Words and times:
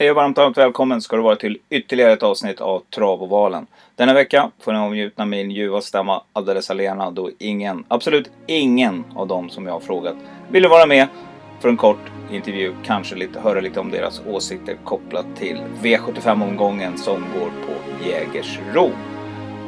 Hej 0.00 0.10
och 0.10 0.16
varmt, 0.16 0.36
varmt 0.36 0.58
välkommen 0.58 1.00
ska 1.00 1.16
du 1.16 1.22
vara 1.22 1.36
till 1.36 1.58
ytterligare 1.70 2.12
ett 2.12 2.22
avsnitt 2.22 2.60
av 2.60 2.82
Travovalen. 2.94 3.66
Denna 3.96 4.14
vecka 4.14 4.50
får 4.60 4.72
ni 4.72 4.78
omgjutna 4.78 5.24
min 5.24 5.50
ljuva 5.50 5.80
stämma 5.80 6.22
alldeles 6.32 6.70
alena 6.70 7.10
då 7.10 7.30
ingen, 7.38 7.84
absolut 7.88 8.30
ingen 8.46 9.04
av 9.14 9.26
dem 9.26 9.50
som 9.50 9.66
jag 9.66 9.72
har 9.72 9.80
frågat 9.80 10.16
ville 10.50 10.68
vara 10.68 10.86
med 10.86 11.06
för 11.60 11.68
en 11.68 11.76
kort 11.76 12.10
intervju, 12.32 12.74
kanske 12.84 13.16
lite, 13.16 13.40
höra 13.40 13.60
lite 13.60 13.80
om 13.80 13.90
deras 13.90 14.22
åsikter 14.26 14.76
kopplat 14.84 15.26
till 15.36 15.58
V75-omgången 15.82 16.96
som 16.96 17.24
går 17.38 17.50
på 17.66 18.04
Jägersro. 18.08 18.90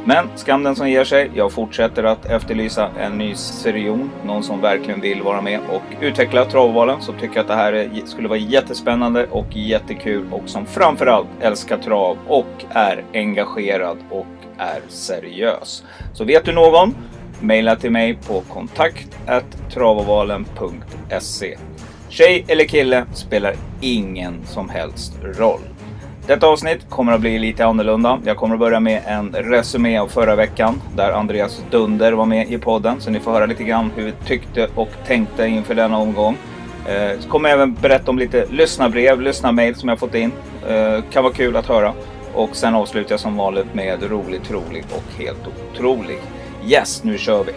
Men 0.05 0.29
skam 0.37 0.63
den 0.63 0.77
som 0.77 0.91
ger 0.91 1.05
sig. 1.05 1.31
Jag 1.35 1.53
fortsätter 1.53 2.05
att 2.05 2.27
efterlysa 2.27 2.89
en 2.99 3.19
ny 3.19 3.35
serion. 3.35 4.11
Någon 4.25 4.43
som 4.43 4.61
verkligen 4.61 5.01
vill 5.01 5.23
vara 5.23 5.41
med 5.41 5.61
och 5.71 5.83
utveckla 6.01 6.45
travvalen. 6.45 7.01
Som 7.01 7.19
tycker 7.19 7.41
att 7.41 7.49
det 7.49 7.55
här 7.55 7.91
skulle 8.05 8.29
vara 8.29 8.39
jättespännande 8.39 9.27
och 9.31 9.47
jättekul. 9.57 10.27
Och 10.31 10.49
som 10.49 10.67
framförallt 10.67 11.29
älskar 11.41 11.79
trav 11.79 12.19
och 12.29 12.65
är 12.71 13.05
engagerad 13.15 13.97
och 14.11 14.27
är 14.59 14.81
seriös. 14.89 15.85
Så 16.13 16.25
vet 16.25 16.45
du 16.45 16.53
någon? 16.53 16.95
Maila 17.41 17.77
till 17.77 17.91
mig 17.91 18.19
på 18.27 18.41
kontakt 18.41 19.19
travavalen.se. 19.75 21.57
Tjej 22.09 22.45
eller 22.49 22.65
kille 22.65 23.05
spelar 23.15 23.55
ingen 23.81 24.47
som 24.47 24.69
helst 24.69 25.13
roll. 25.23 25.61
Detta 26.27 26.47
avsnitt 26.47 26.81
kommer 26.89 27.13
att 27.13 27.21
bli 27.21 27.39
lite 27.39 27.67
annorlunda. 27.67 28.19
Jag 28.25 28.37
kommer 28.37 28.55
att 28.55 28.61
börja 28.61 28.81
med 28.81 29.03
en 29.07 29.33
resumé 29.33 29.99
av 29.99 30.09
förra 30.09 30.37
veckan 30.37 30.83
där 30.97 31.13
Andreas 31.13 31.63
Dunder 31.71 32.13
var 32.13 32.27
med 32.27 32.53
i 32.53 32.59
podden. 32.59 33.01
Så 33.01 33.11
ni 33.11 33.21
får 33.21 33.33
höra 33.33 33.47
lite 33.47 33.65
grann 33.65 33.91
hur 33.97 34.05
vi 34.05 34.13
tyckte 34.27 34.69
och 34.75 34.89
tänkte 35.07 35.47
inför 35.47 35.75
denna 35.75 35.99
omgång. 35.99 36.37
Eh, 36.87 37.21
så 37.21 37.29
kommer 37.29 37.49
jag 37.49 37.57
även 37.57 37.75
berätta 37.75 38.11
om 38.11 38.19
lite 38.19 38.47
lyssnarbrev, 38.51 39.21
lyssnarmail 39.21 39.75
som 39.75 39.89
jag 39.89 39.99
fått 39.99 40.15
in. 40.15 40.33
Eh, 40.69 41.03
kan 41.11 41.25
vara 41.25 41.33
kul 41.33 41.57
att 41.57 41.67
höra. 41.67 41.93
Och 42.35 42.57
sen 42.57 42.75
avslutar 42.75 43.13
jag 43.13 43.21
som 43.21 43.37
vanligt 43.37 43.75
med 43.75 44.03
rolig, 44.11 44.43
trolig 44.43 44.85
och 44.91 45.23
helt 45.23 45.47
otrolig. 45.47 46.19
Yes, 46.67 47.05
nu 47.05 47.19
kör 47.19 47.45
vi! 47.45 47.53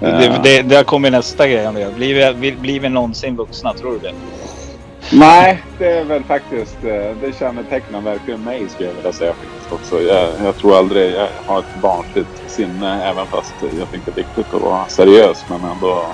Det, 0.00 0.40
det, 0.42 0.62
där 0.62 0.84
kommer 0.84 1.10
nästa 1.10 1.48
grej 1.48 1.66
Andreas. 1.66 1.94
Blir 1.94 2.32
vi, 2.34 2.52
blir 2.52 2.80
vi 2.80 2.88
någonsin 2.88 3.36
vuxna? 3.36 3.74
Tror 3.74 3.92
du 3.92 3.98
det? 3.98 4.12
Nej, 5.12 5.62
det 5.78 5.86
är 5.86 6.04
väl 6.04 6.24
faktiskt, 6.24 6.76
eh, 6.84 7.16
det 7.20 7.38
kännetecknar 7.38 8.00
verkligen 8.00 8.44
mig 8.44 8.68
skulle 8.68 8.88
jag 8.88 8.94
vilja 8.94 9.12
säga 9.12 9.32
faktiskt 9.32 9.72
också. 9.72 10.02
Jag, 10.02 10.28
jag, 10.44 10.56
tror 10.56 10.78
aldrig 10.78 11.14
jag 11.14 11.28
har 11.46 11.58
ett 11.58 11.82
barnsligt 11.82 12.42
sinne 12.46 13.04
även 13.04 13.26
fast 13.26 13.54
jag 13.60 13.90
tycker 13.90 14.12
det 14.12 14.20
är 14.20 14.24
viktigt 14.24 14.54
att 14.54 14.62
vara 14.62 14.88
seriös 14.88 15.44
men 15.48 15.70
ändå 15.70 16.06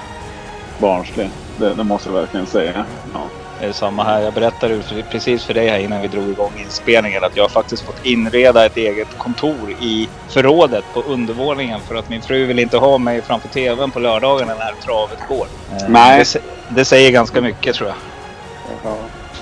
barnslig. 0.78 1.30
Det, 1.56 1.74
det 1.74 1.84
måste 1.84 2.08
jag 2.08 2.14
verkligen 2.14 2.46
säga. 2.46 2.84
Ja. 3.14 3.20
Det 3.60 3.66
är 3.66 3.72
samma 3.72 4.04
här. 4.04 4.20
Jag 4.20 4.32
berättade 4.32 4.82
precis 5.10 5.44
för 5.44 5.54
dig 5.54 5.68
här 5.68 5.78
innan 5.78 6.00
vi 6.02 6.08
drog 6.08 6.28
igång 6.28 6.52
inspelningen 6.64 7.24
att 7.24 7.36
jag 7.36 7.44
har 7.44 7.48
faktiskt 7.48 7.82
fått 7.82 8.06
inreda 8.06 8.66
ett 8.66 8.76
eget 8.76 9.18
kontor 9.18 9.70
i 9.80 10.08
förrådet 10.28 10.84
på 10.94 11.00
undervåningen 11.00 11.80
för 11.80 11.94
att 11.94 12.08
min 12.08 12.22
fru 12.22 12.46
vill 12.46 12.58
inte 12.58 12.78
ha 12.78 12.98
mig 12.98 13.22
framför 13.22 13.48
tvn 13.48 13.90
på 13.90 13.98
lördagarna 13.98 14.54
när 14.54 14.72
travet 14.84 15.18
går. 15.28 15.46
Eh, 15.72 15.88
Nej. 15.88 16.24
Det, 16.32 16.40
det 16.68 16.84
säger 16.84 17.10
ganska 17.10 17.40
mycket 17.40 17.74
tror 17.74 17.88
jag. 17.88 17.96
Ja, 18.84 18.96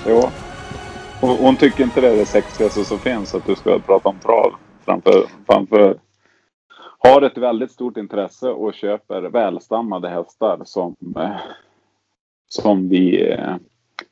jo. 0.07 0.29
Hon, 1.21 1.37
hon 1.37 1.55
tycker 1.55 1.83
inte 1.83 2.01
det 2.01 2.09
är 2.09 2.15
det 2.15 2.25
sexigaste 2.25 2.85
som 2.85 2.99
finns 2.99 3.35
att 3.35 3.45
du 3.45 3.55
ska 3.55 3.79
prata 3.79 4.09
om 4.09 4.19
trav 4.19 4.53
framför, 4.85 5.25
framför 5.45 5.97
har 6.99 7.21
ett 7.21 7.37
väldigt 7.37 7.71
stort 7.71 7.97
intresse 7.97 8.49
och 8.49 8.73
köper 8.73 9.21
välstammade 9.21 10.09
hästar 10.09 10.61
som, 10.65 10.95
eh, 11.15 11.37
som 12.49 12.89
vi, 12.89 13.31
eh, 13.31 13.55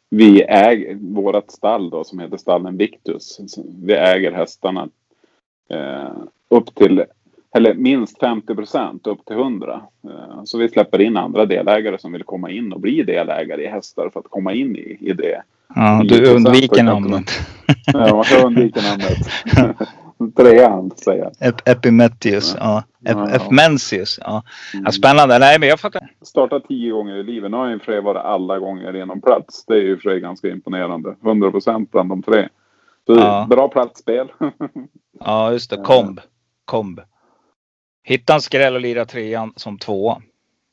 vi 0.09 0.41
äger. 0.41 0.95
Vårat 0.95 1.51
stall 1.51 1.89
då 1.89 2.03
som 2.03 2.19
heter 2.19 2.37
stallen 2.37 2.77
Victus. 2.77 3.39
Vi 3.83 3.93
äger 3.93 4.31
hästarna 4.31 4.89
eh, 5.69 6.17
upp 6.49 6.75
till 6.75 7.05
eller 7.55 7.73
minst 7.73 8.19
50 8.19 8.55
procent 8.55 9.07
upp 9.07 9.25
till 9.25 9.35
100. 9.35 9.81
Eh, 10.03 10.43
så 10.43 10.57
vi 10.57 10.69
släpper 10.69 11.01
in 11.01 11.17
andra 11.17 11.45
delägare 11.45 11.97
som 11.97 12.11
vill 12.11 12.23
komma 12.23 12.49
in 12.49 12.73
och 12.73 12.79
bli 12.79 13.03
delägare 13.03 13.63
i 13.63 13.67
hästar 13.67 14.09
för 14.13 14.19
att 14.19 14.29
komma 14.29 14.53
in 14.53 14.75
i, 14.75 14.97
i 14.99 15.13
det. 15.13 15.41
Ja, 15.75 16.01
du 16.05 16.35
undviker 16.35 16.83
namnet. 16.83 17.31
Ja, 17.85 18.23
jag 18.31 18.45
undviker 18.45 18.81
namnet. 18.81 19.77
Trean 20.35 20.91
säger 20.91 21.23
jag. 21.23 21.49
Ep 21.49 21.67
Epimetheus, 21.67 22.55
ja. 22.59 22.83
ja. 22.99 23.29
Epimentius, 23.29 24.19
ja. 24.21 24.43
ja. 24.83 24.91
Spännande. 24.91 25.39
Nej, 25.39 25.59
men 25.59 25.69
jag 25.69 25.79
fattar. 25.79 26.01
Startat 26.21 26.63
tio 26.67 26.91
gånger 26.91 27.15
i 27.15 27.23
livet. 27.23 27.51
Nu 27.51 27.57
har 27.57 27.69
ju 27.69 27.79
för 27.79 28.01
varit 28.01 28.23
alla 28.23 28.59
gånger 28.59 28.93
genom 28.93 29.21
plats. 29.21 29.65
Det 29.65 29.73
är 29.73 29.81
ju 29.81 29.97
för 29.97 30.09
sig 30.09 30.19
ganska 30.19 30.49
imponerande. 30.49 31.15
100 31.23 31.51
procent 31.51 31.91
bland 31.91 32.09
de 32.09 32.23
tre. 32.23 32.49
Så 33.05 33.15
ja. 33.15 33.47
Bra 33.49 33.67
platsspel. 33.67 34.31
ja, 35.19 35.51
just 35.51 35.69
det. 35.69 35.77
Komb. 35.77 36.21
Komb. 36.65 36.99
Hitta 38.07 38.33
en 38.33 38.41
skräll 38.41 38.75
och 38.75 38.81
lira 38.81 39.05
trean 39.05 39.53
som 39.55 39.77
tvåa. 39.77 40.21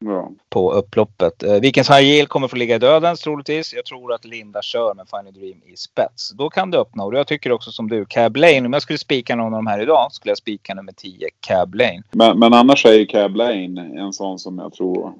Ja. 0.04 0.30
På 0.48 0.72
upploppet. 0.72 1.42
Eh, 1.42 1.60
Vikens 1.60 1.90
High 1.90 2.24
kommer 2.24 2.48
få 2.48 2.56
ligga 2.56 2.76
i 2.76 2.78
dödens 2.78 3.20
troligtvis. 3.20 3.74
Jag 3.74 3.84
tror 3.84 4.12
att 4.12 4.24
Linda 4.24 4.62
kör 4.62 4.94
med 4.94 5.06
Final 5.08 5.32
Dream 5.32 5.62
i 5.72 5.76
spets. 5.76 6.30
Då 6.30 6.50
kan 6.50 6.70
det 6.70 6.78
öppna. 6.78 7.04
Och 7.04 7.14
jag 7.14 7.26
tycker 7.26 7.52
också 7.52 7.70
som 7.70 7.88
du, 7.88 8.04
Cab 8.04 8.36
Lane. 8.36 8.66
Om 8.66 8.72
jag 8.72 8.82
skulle 8.82 8.98
spika 8.98 9.36
någon 9.36 9.54
av 9.54 9.58
de 9.58 9.66
här 9.66 9.82
idag 9.82 10.12
skulle 10.12 10.30
jag 10.30 10.38
spika 10.38 10.74
nummer 10.74 10.92
10, 10.92 11.28
Cab 11.40 11.74
Lane. 11.74 12.02
Men, 12.10 12.38
men 12.38 12.54
annars 12.54 12.86
är 12.86 12.92
ju 12.92 13.06
Cab 13.06 13.36
Lane 13.36 13.90
en 13.96 14.12
sån 14.12 14.38
som 14.38 14.58
jag 14.58 14.72
tror... 14.72 15.12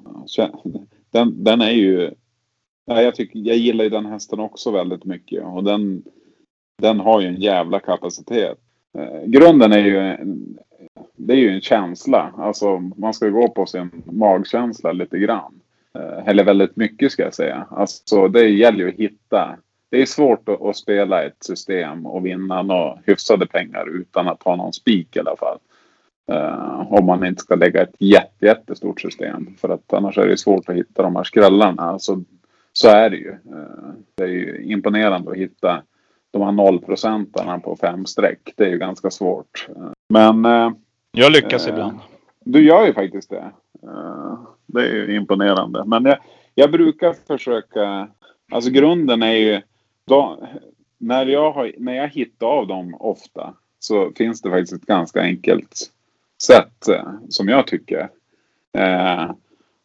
Den, 1.10 1.44
den 1.44 1.60
är 1.60 1.70
ju... 1.70 2.10
Ja, 2.84 3.02
jag, 3.02 3.14
tycker, 3.14 3.38
jag 3.38 3.56
gillar 3.56 3.84
ju 3.84 3.90
den 3.90 4.06
hästen 4.06 4.40
också 4.40 4.70
väldigt 4.70 5.04
mycket. 5.04 5.44
Och 5.44 5.64
den, 5.64 6.02
den 6.82 7.00
har 7.00 7.20
ju 7.20 7.28
en 7.28 7.40
jävla 7.40 7.80
kapacitet. 7.80 8.58
Eh, 8.98 9.22
grunden 9.26 9.72
är 9.72 9.78
ju 9.78 9.98
en, 9.98 10.58
det 11.16 11.32
är 11.32 11.38
ju 11.38 11.50
en 11.50 11.60
känsla. 11.60 12.32
Alltså 12.38 12.78
man 12.78 13.14
ska 13.14 13.28
gå 13.28 13.48
på 13.48 13.66
sin 13.66 14.02
magkänsla 14.04 14.92
lite 14.92 15.18
grann. 15.18 15.60
Eh, 15.94 16.28
eller 16.28 16.44
väldigt 16.44 16.76
mycket 16.76 17.12
ska 17.12 17.22
jag 17.22 17.34
säga. 17.34 17.66
Alltså 17.70 18.28
det 18.28 18.48
gäller 18.48 18.78
ju 18.78 18.88
att 18.88 18.94
hitta. 18.94 19.56
Det 19.90 20.02
är 20.02 20.06
svårt 20.06 20.48
att, 20.48 20.62
att 20.62 20.76
spela 20.76 21.22
ett 21.22 21.44
system 21.44 22.06
och 22.06 22.26
vinna 22.26 22.62
några 22.62 22.98
hyfsade 23.04 23.46
pengar 23.46 23.88
utan 23.88 24.28
att 24.28 24.42
ha 24.42 24.56
någon 24.56 24.72
spik 24.72 25.16
i 25.16 25.20
alla 25.20 25.36
fall. 25.36 25.58
Uh, 26.32 26.92
om 26.92 27.06
man 27.06 27.26
inte 27.26 27.42
ska 27.42 27.54
lägga 27.54 27.82
ett 27.82 27.94
jätte, 27.98 28.46
jättestort 28.46 29.00
system. 29.00 29.56
För 29.60 29.68
att 29.68 29.92
annars 29.92 30.18
är 30.18 30.26
det 30.26 30.36
svårt 30.36 30.68
att 30.68 30.76
hitta 30.76 31.02
de 31.02 31.16
här 31.16 31.24
skrällarna. 31.24 31.82
Alltså, 31.82 32.22
så 32.72 32.88
är 32.88 33.10
det 33.10 33.16
ju. 33.16 33.30
Uh, 33.30 33.92
det 34.14 34.22
är 34.22 34.28
ju 34.28 34.62
imponerande 34.64 35.30
att 35.30 35.36
hitta 35.36 35.82
de 36.30 36.42
här 36.42 36.52
nollprocentarna 36.52 37.58
på 37.58 37.76
fem 37.76 38.06
streck. 38.06 38.52
Det 38.56 38.64
är 38.64 38.68
ju 38.68 38.78
ganska 38.78 39.10
svårt. 39.10 39.68
Uh, 39.76 39.92
men 40.12 40.44
jag 41.12 41.32
lyckas 41.32 41.66
eh, 41.66 41.72
ibland. 41.72 41.98
Du 42.40 42.64
gör 42.64 42.86
ju 42.86 42.94
faktiskt 42.94 43.30
det. 43.30 43.52
Eh, 43.82 44.38
det 44.66 44.80
är 44.80 44.94
ju 44.94 45.16
imponerande. 45.16 45.84
Men 45.86 46.04
jag, 46.04 46.18
jag 46.54 46.70
brukar 46.70 47.12
försöka. 47.26 48.08
Alltså 48.52 48.70
grunden 48.70 49.22
är 49.22 49.32
ju. 49.32 49.60
Då, 50.06 50.48
när, 50.98 51.26
jag 51.26 51.52
har, 51.52 51.72
när 51.78 51.94
jag 51.94 52.08
hittar 52.08 52.46
av 52.46 52.66
dem 52.66 52.94
ofta. 52.94 53.54
Så 53.78 54.12
finns 54.16 54.42
det 54.42 54.50
faktiskt 54.50 54.72
ett 54.72 54.86
ganska 54.86 55.20
enkelt 55.20 55.90
sätt. 56.42 56.88
Eh, 56.88 57.12
som 57.28 57.48
jag 57.48 57.66
tycker. 57.66 58.08
Eh, 58.78 59.30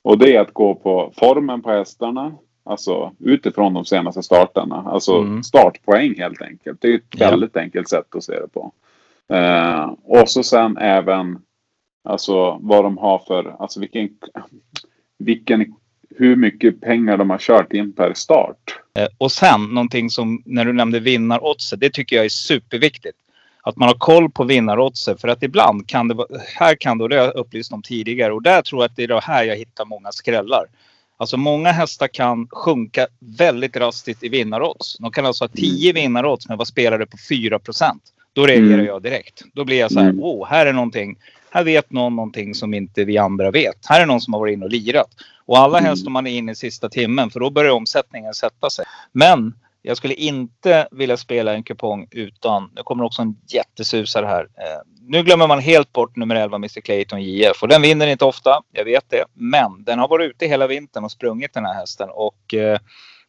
och 0.02 0.18
det 0.18 0.36
är 0.36 0.42
att 0.42 0.54
gå 0.54 0.76
på 0.76 1.14
formen 1.18 1.62
på 1.62 1.72
hästarna. 1.72 2.36
Alltså 2.64 3.12
utifrån 3.20 3.74
de 3.74 3.86
senaste 3.86 4.24
starterna. 4.24 4.84
Alltså 4.88 5.18
mm. 5.18 5.44
startpoäng 5.44 6.16
helt 6.18 6.42
enkelt. 6.42 6.82
Det 6.82 6.88
är 6.88 6.96
ett 6.96 7.04
ja. 7.10 7.30
väldigt 7.30 7.58
enkelt 7.58 7.90
sätt 7.90 8.16
att 8.16 8.24
se 8.24 8.34
det 8.34 8.48
på. 8.48 8.74
Eh, 9.34 9.94
och 10.04 10.30
så 10.30 10.44
sen 10.44 10.78
även 10.78 11.38
alltså 12.04 12.58
vad 12.62 12.84
de 12.84 12.98
har 12.98 13.20
för, 13.20 13.56
alltså 13.60 13.80
vilken, 13.80 14.10
vilken, 15.20 15.76
hur 16.16 16.36
mycket 16.36 16.82
pengar 16.82 17.18
de 17.18 17.30
har 17.30 17.38
kört 17.38 17.74
in 17.74 17.94
per 17.94 18.14
start. 18.14 18.80
Eh, 18.98 19.08
och 19.18 19.32
sen 19.32 19.64
någonting 19.64 20.10
som 20.10 20.44
när 20.46 20.66
du 20.66 20.74
nämnde 20.74 21.00
vinnaroddset, 21.00 21.80
det 21.80 21.94
tycker 21.94 22.16
jag 22.16 22.26
är 22.26 22.30
superviktigt. 22.30 23.18
Att 23.62 23.78
man 23.78 23.88
har 23.88 23.96
koll 23.96 24.30
på 24.30 24.44
vinnaroddset 24.44 25.22
för 25.22 25.28
att 25.28 25.44
ibland 25.44 25.88
kan 25.88 26.08
det 26.08 26.14
vara, 26.14 26.28
här 26.56 26.76
kan 26.76 26.98
det, 26.98 27.08
det 27.08 27.16
har 27.16 27.26
jag 27.26 27.36
upplyst 27.36 27.74
om 27.74 27.82
tidigare 27.82 28.34
och 28.34 28.42
där 28.42 28.62
tror 28.62 28.82
jag 28.82 28.90
att 28.90 28.96
det 28.96 29.04
är 29.04 29.08
det 29.08 29.20
här 29.20 29.44
jag 29.44 29.56
hittar 29.56 29.86
många 29.86 30.12
skrällar. 30.12 30.66
Alltså 31.18 31.38
många 31.38 31.72
hästar 31.72 32.08
kan 32.08 32.48
sjunka 32.48 33.08
väldigt 33.20 33.74
drastiskt 33.74 34.24
i 34.24 34.30
vinnarodds. 34.30 34.98
De 34.98 35.12
kan 35.12 35.26
alltså 35.26 35.44
ha 35.44 35.50
10 35.50 35.94
vinnarodds 35.94 36.48
men 36.48 36.58
vara 36.58 36.66
spelade 36.66 37.06
på 37.06 37.18
4 37.30 37.60
procent. 37.60 38.04
Då 38.38 38.46
reagerar 38.46 38.74
mm. 38.74 38.86
jag 38.86 39.02
direkt. 39.02 39.44
Då 39.54 39.66
blir 39.66 39.80
jag 39.80 39.92
så 39.92 40.00
här, 40.00 40.10
mm. 40.10 40.24
oh, 40.24 40.48
här 40.48 40.66
är 40.66 40.74
någonting. 40.74 41.18
Här 41.50 41.64
vet 41.64 41.92
någon 41.92 42.16
någonting 42.16 42.56
som 42.56 42.74
inte 42.74 43.06
vi 43.06 43.18
andra 43.18 43.52
vet. 43.52 43.86
Här 43.90 44.02
är 44.02 44.06
någon 44.06 44.22
som 44.22 44.34
har 44.34 44.40
varit 44.40 44.54
inne 44.54 44.66
och 44.66 44.72
lirat. 44.72 45.08
Och 45.46 45.58
alla 45.58 45.80
helst 45.80 46.02
mm. 46.02 46.08
om 46.08 46.14
man 46.14 46.28
är 46.28 46.32
inne 46.32 46.52
i 46.52 46.56
sista 46.56 46.90
timmen 46.90 47.30
för 47.30 47.40
då 47.40 47.50
börjar 47.50 47.72
omsättningen 47.72 48.34
sätta 48.34 48.70
sig. 48.70 48.86
Men 49.12 49.54
jag 49.82 49.98
skulle 49.98 50.14
inte 50.14 50.88
vilja 50.92 51.18
spela 51.18 51.54
en 51.54 51.64
kupong 51.64 52.08
utan, 52.12 52.72
det 52.76 52.84
kommer 52.84 53.04
också 53.04 53.22
en 53.22 53.36
jättesusare 53.54 54.26
här. 54.26 54.42
Eh, 54.42 54.82
nu 55.02 55.24
glömmer 55.24 55.48
man 55.48 55.60
helt 55.60 55.94
bort 55.94 56.16
nummer 56.16 56.36
11 56.36 56.56
Mr 56.56 56.82
Clayton 56.82 57.24
JF 57.24 57.62
och 57.64 57.68
den 57.68 57.82
vinner 57.82 58.08
inte 58.08 58.26
ofta, 58.26 58.62
jag 58.72 58.86
vet 58.86 59.06
det. 59.10 59.26
Men 59.34 59.84
den 59.84 60.00
har 60.00 60.08
varit 60.08 60.30
ute 60.30 60.48
hela 60.48 60.68
vintern 60.68 61.04
och 61.04 61.12
sprungit 61.12 61.54
den 61.54 61.66
här 61.66 61.74
hästen 61.74 62.10
och 62.10 62.54
eh, 62.54 62.80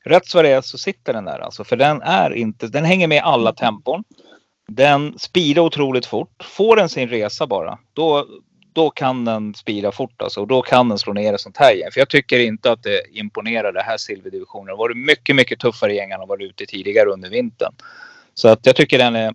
rätt 0.04 0.34
vad 0.34 0.44
det 0.44 0.50
är 0.50 0.60
så 0.60 0.78
sitter 0.78 1.12
den 1.12 1.24
där 1.24 1.38
alltså. 1.38 1.64
För 1.64 1.76
den 1.76 2.02
är 2.02 2.34
inte, 2.34 2.66
den 2.66 2.84
hänger 2.84 3.08
med 3.08 3.22
alla 3.22 3.52
tempon. 3.52 4.04
Den 4.72 5.18
speedar 5.18 5.62
otroligt 5.62 6.06
fort. 6.06 6.44
Får 6.44 6.76
den 6.76 6.88
sin 6.88 7.08
resa 7.08 7.46
bara, 7.46 7.78
då, 7.92 8.26
då 8.72 8.90
kan 8.90 9.24
den 9.24 9.54
speeda 9.54 9.92
fort 9.92 10.22
alltså. 10.22 10.40
Och 10.40 10.46
då 10.46 10.62
kan 10.62 10.88
den 10.88 10.98
slå 10.98 11.12
ner 11.12 11.34
ett 11.34 11.40
sånt 11.40 11.56
här 11.56 11.74
igen. 11.74 11.90
För 11.92 12.00
jag 12.00 12.08
tycker 12.08 12.38
inte 12.38 12.72
att 12.72 12.82
det 12.82 13.02
imponerar 13.12 13.72
det 13.72 13.82
här 13.82 13.96
silverdivisionen. 13.96 14.66
Det 14.66 14.72
har 14.72 14.78
varit 14.78 14.96
mycket, 14.96 15.36
mycket 15.36 15.60
tuffare 15.60 15.94
gäng 15.94 16.10
än 16.10 16.28
varit 16.28 16.50
ute 16.50 16.66
tidigare 16.66 17.08
under 17.08 17.30
vintern. 17.30 17.72
Så 18.34 18.48
att 18.48 18.66
jag 18.66 18.76
tycker 18.76 18.98
den 18.98 19.16
är 19.16 19.34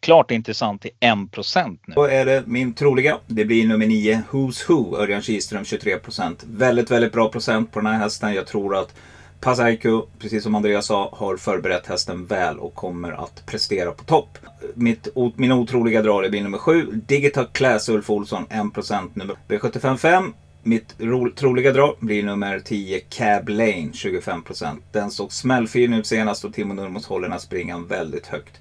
klart 0.00 0.30
intressant 0.30 0.82
till 0.82 0.90
1% 1.00 1.78
nu. 1.86 1.94
Då 1.94 2.04
är 2.04 2.24
det 2.24 2.42
min 2.46 2.74
troliga. 2.74 3.18
Det 3.26 3.44
blir 3.44 3.66
nummer 3.66 3.86
9, 3.86 4.22
Who's 4.30 4.68
Who, 4.68 4.96
Örjan 4.96 5.22
Kihlström 5.22 5.62
23%. 5.62 6.36
Väldigt, 6.46 6.90
väldigt 6.90 7.12
bra 7.12 7.28
procent 7.28 7.72
på 7.72 7.80
den 7.80 7.86
här 7.86 7.98
hästen. 7.98 8.34
Jag 8.34 8.46
tror 8.46 8.76
att 8.76 8.94
Pasaiku, 9.40 10.02
precis 10.18 10.42
som 10.42 10.54
Andreas 10.54 10.86
sa, 10.86 11.14
har 11.16 11.36
förberett 11.36 11.86
hästen 11.86 12.26
väl 12.26 12.58
och 12.58 12.74
kommer 12.74 13.12
att 13.12 13.46
prestera 13.46 13.92
på 13.92 14.04
topp. 14.04 14.38
Mitt, 14.74 15.08
min 15.36 15.52
otroliga 15.52 16.02
drag 16.02 16.30
blir 16.30 16.42
nummer 16.42 16.58
7, 16.58 16.86
Digital 16.92 17.46
Class 17.52 17.88
Ulf 17.88 18.10
Olsson 18.10 18.46
1% 18.46 19.10
nummer 19.14 19.36
B755. 19.48 20.32
Mitt 20.62 20.98
troliga 21.36 21.72
drag 21.72 21.96
blir 22.00 22.22
nummer 22.22 22.60
10, 22.60 23.00
Cab 23.00 23.48
Lane 23.48 23.90
25%. 23.92 24.76
Den 24.92 25.10
såg 25.10 25.32
smällfin 25.32 25.94
ut 25.94 26.06
senast 26.06 26.44
och 26.44 26.54
Timo 26.54 26.74
Nurmos 26.74 27.06
håller 27.06 27.28
den 27.28 27.40
springan 27.40 27.86
väldigt 27.86 28.26
högt. 28.26 28.60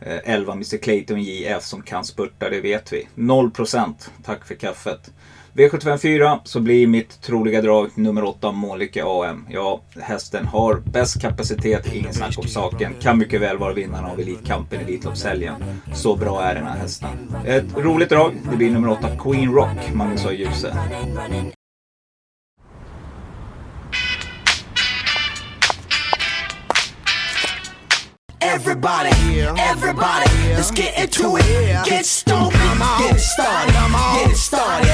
11 0.00 0.52
eh, 0.52 0.56
Mr 0.56 0.76
Clayton 0.76 1.22
JF 1.22 1.62
som 1.62 1.82
kan 1.82 2.04
spurta, 2.04 2.50
det 2.50 2.60
vet 2.60 2.92
vi. 2.92 3.08
0% 3.14 3.94
Tack 4.24 4.46
för 4.46 4.54
kaffet. 4.54 5.10
V754 5.54 6.38
så 6.44 6.60
blir 6.60 6.86
mitt 6.86 7.22
troliga 7.22 7.62
drag 7.62 7.90
nummer 7.94 8.24
8 8.24 8.52
Målike 8.52 9.04
AM. 9.04 9.46
Ja, 9.50 9.80
hästen 10.00 10.46
har 10.46 10.74
bäst 10.74 11.20
kapacitet, 11.20 11.94
ingen 11.94 12.14
snack 12.14 12.38
om 12.38 12.48
saken. 12.48 12.94
Kan 13.00 13.18
mycket 13.18 13.40
väl 13.40 13.58
vara 13.58 13.72
vinnaren 13.72 14.04
av 14.04 14.20
Elitkampen, 14.20 14.80
Elitloppshelgen. 14.80 15.54
Så 15.94 16.16
bra 16.16 16.42
är 16.42 16.54
den 16.54 16.64
här 16.64 16.76
hästen. 16.76 17.34
Ett 17.46 17.76
roligt 17.76 18.08
drag, 18.08 18.34
det 18.50 18.56
blir 18.56 18.70
nummer 18.70 18.88
8 18.88 19.08
Queen 19.18 19.52
Rock, 19.52 19.94
Magnus 19.94 20.26
A. 20.26 20.32
Djuse. 20.32 20.74
Everybody, 28.40 29.10
everybody, 29.58 30.30
let's 30.56 30.70
get 30.70 30.98
into 30.98 31.36
it. 31.36 31.86
Get 31.86 32.06
stoked, 32.06 32.54
get 32.54 33.16
it 33.16 33.20
started, 33.20 33.74
get 34.14 34.30
it 34.30 34.36
started, 34.36 34.88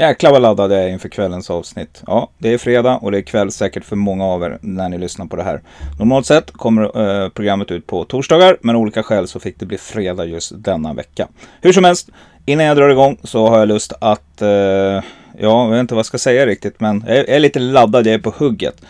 Jäklar 0.00 0.30
vad 0.30 0.42
laddad 0.42 0.72
jag 0.72 0.84
är 0.84 0.88
inför 0.88 1.08
kvällens 1.08 1.50
avsnitt. 1.50 2.02
Ja, 2.06 2.30
det 2.38 2.52
är 2.52 2.58
fredag 2.58 2.96
och 2.96 3.12
det 3.12 3.18
är 3.18 3.22
kväll 3.22 3.50
säkert 3.52 3.84
för 3.84 3.96
många 3.96 4.24
av 4.24 4.42
er 4.42 4.58
när 4.60 4.88
ni 4.88 4.98
lyssnar 4.98 5.26
på 5.26 5.36
det 5.36 5.42
här. 5.42 5.60
Normalt 5.98 6.26
sett 6.26 6.50
kommer 6.50 6.82
eh, 6.82 7.28
programmet 7.28 7.70
ut 7.70 7.86
på 7.86 8.04
torsdagar, 8.04 8.56
men 8.60 8.76
av 8.76 8.82
olika 8.82 9.02
skäl 9.02 9.28
så 9.28 9.40
fick 9.40 9.58
det 9.58 9.66
bli 9.66 9.78
fredag 9.78 10.24
just 10.24 10.52
denna 10.64 10.92
vecka. 10.92 11.28
Hur 11.60 11.72
som 11.72 11.84
helst, 11.84 12.08
innan 12.46 12.66
jag 12.66 12.76
drar 12.76 12.88
igång 12.88 13.16
så 13.24 13.48
har 13.48 13.58
jag 13.58 13.68
lust 13.68 13.92
att, 14.00 14.42
eh, 14.42 14.48
ja, 14.48 15.02
jag 15.38 15.70
vet 15.70 15.80
inte 15.80 15.94
vad 15.94 15.98
jag 15.98 16.06
ska 16.06 16.18
säga 16.18 16.46
riktigt, 16.46 16.80
men 16.80 17.04
jag 17.06 17.28
är 17.28 17.40
lite 17.40 17.58
laddad, 17.58 18.06
jag 18.06 18.14
är 18.14 18.18
på 18.18 18.34
hugget. 18.38 18.82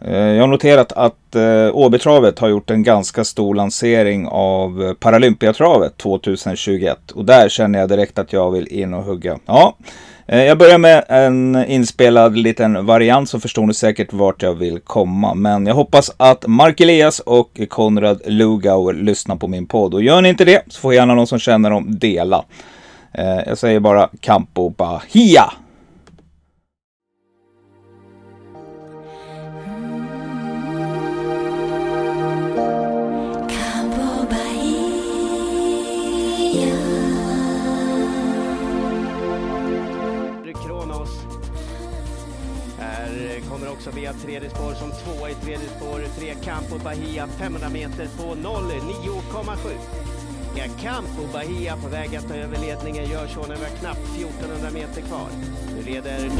Eh, 0.00 0.16
jag 0.16 0.40
har 0.40 0.48
noterat 0.48 0.92
att 0.92 1.34
eh, 1.34 1.70
Åbytravet 1.72 2.38
har 2.38 2.48
gjort 2.48 2.70
en 2.70 2.82
ganska 2.82 3.24
stor 3.24 3.54
lansering 3.54 4.26
av 4.30 4.94
Paralympiatravet 4.94 5.96
2021 5.96 7.10
och 7.10 7.24
där 7.24 7.48
känner 7.48 7.78
jag 7.78 7.88
direkt 7.88 8.18
att 8.18 8.32
jag 8.32 8.50
vill 8.50 8.68
in 8.68 8.94
och 8.94 9.04
hugga. 9.04 9.38
Ja, 9.46 9.76
Eh, 10.28 10.44
jag 10.44 10.58
börjar 10.58 10.78
med 10.78 11.04
en 11.08 11.64
inspelad 11.68 12.36
liten 12.36 12.86
variant 12.86 13.28
så 13.28 13.40
förstår 13.40 13.66
ni 13.66 13.74
säkert 13.74 14.12
vart 14.12 14.42
jag 14.42 14.54
vill 14.54 14.80
komma. 14.80 15.34
Men 15.34 15.66
jag 15.66 15.74
hoppas 15.74 16.10
att 16.16 16.46
Mark 16.46 16.80
Elias 16.80 17.20
och 17.20 17.60
Konrad 17.68 18.20
Lugauer 18.26 18.92
lyssnar 18.92 19.36
på 19.36 19.48
min 19.48 19.66
podd. 19.66 19.94
Och 19.94 20.02
gör 20.02 20.22
ni 20.22 20.28
inte 20.28 20.44
det 20.44 20.62
så 20.68 20.80
får 20.80 20.94
gärna 20.94 21.14
någon 21.14 21.26
som 21.26 21.38
känner 21.38 21.70
dem 21.70 21.98
dela. 21.98 22.44
Eh, 23.12 23.40
jag 23.46 23.58
säger 23.58 23.80
bara 23.80 24.08
Campo 24.20 24.70
Bahia! 24.70 25.52
Tredje 44.26 44.50
spår 44.50 44.74
som 44.74 44.90
tvåa 44.90 45.30
i 45.30 45.34
tredje 45.34 45.68
spår. 45.68 46.00
Tre 46.18 46.34
Campo 46.44 46.78
Bahia 46.84 47.26
500 47.26 47.68
meter 47.68 48.08
på 48.18 48.22
09,7. 48.22 49.56
Campo 50.82 51.32
Bahia 51.32 51.76
på 51.76 51.88
väg 51.88 52.16
att 52.16 52.28
ta 52.28 52.34
över 52.34 52.58
ledningen 52.58 53.10
gör 53.10 53.26
så 53.26 53.46
när 53.46 53.56
vi 53.56 53.62
har 53.62 53.76
knappt 53.80 54.00
1400 54.16 54.70
meter 54.70 55.02
kvar. 55.02 55.28
Nu 55.76 55.82
leder 55.92 56.30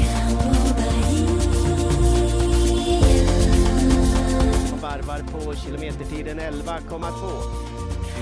varvar 4.82 5.22
på 5.32 5.54
kilometertiden 5.54 6.40
11,2. 6.40 7.40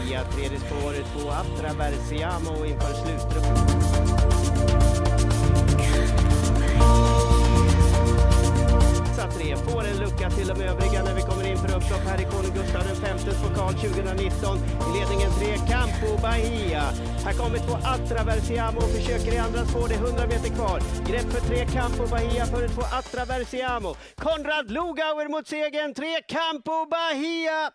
Via 0.05 0.25
tredje 0.25 0.59
spår 0.59 0.95
två 1.13 1.31
Atraversiamo 1.31 2.65
inför 2.65 2.95
slutrundan. 2.95 3.75
Får 10.15 10.25
lucka 10.25 10.37
till 10.37 10.47
de 10.47 10.65
övriga 10.65 11.05
när 11.05 11.15
vi 11.15 11.23
kommer 11.23 11.51
in 11.51 11.57
för 11.57 11.77
upplopp 11.77 12.05
här 12.07 12.21
i 12.21 12.25
Konung 12.25 12.55
Gustav 12.55 12.83
Vs 12.83 13.43
pokal 13.43 13.75
2019. 13.75 14.57
I 14.57 14.99
ledningen 14.99 15.31
3 15.39 15.57
Campo 15.73 16.23
Bahia. 16.23 16.83
Här 17.25 17.33
kommer 17.33 17.59
två 17.59 17.75
Atraversiamo 17.95 18.79
och 18.79 18.91
försöker 18.91 19.35
i 19.35 19.39
andra 19.39 19.65
spår. 19.65 19.89
Det 19.89 19.95
är 19.95 19.99
100 19.99 20.27
meter 20.27 20.51
kvar. 20.59 20.81
Grepp 21.09 21.29
för 21.33 21.41
3 21.41 21.67
Campo 21.67 22.07
Bahia 22.11 22.47
före 22.47 22.69
två 22.69 22.83
Atraversiamo. 22.99 23.97
Konrad 24.15 24.71
Lugauer 24.71 25.29
mot 25.29 25.47
segern. 25.49 25.95
3 25.95 26.07
Campo 26.29 26.87
Bahia. 26.95 27.71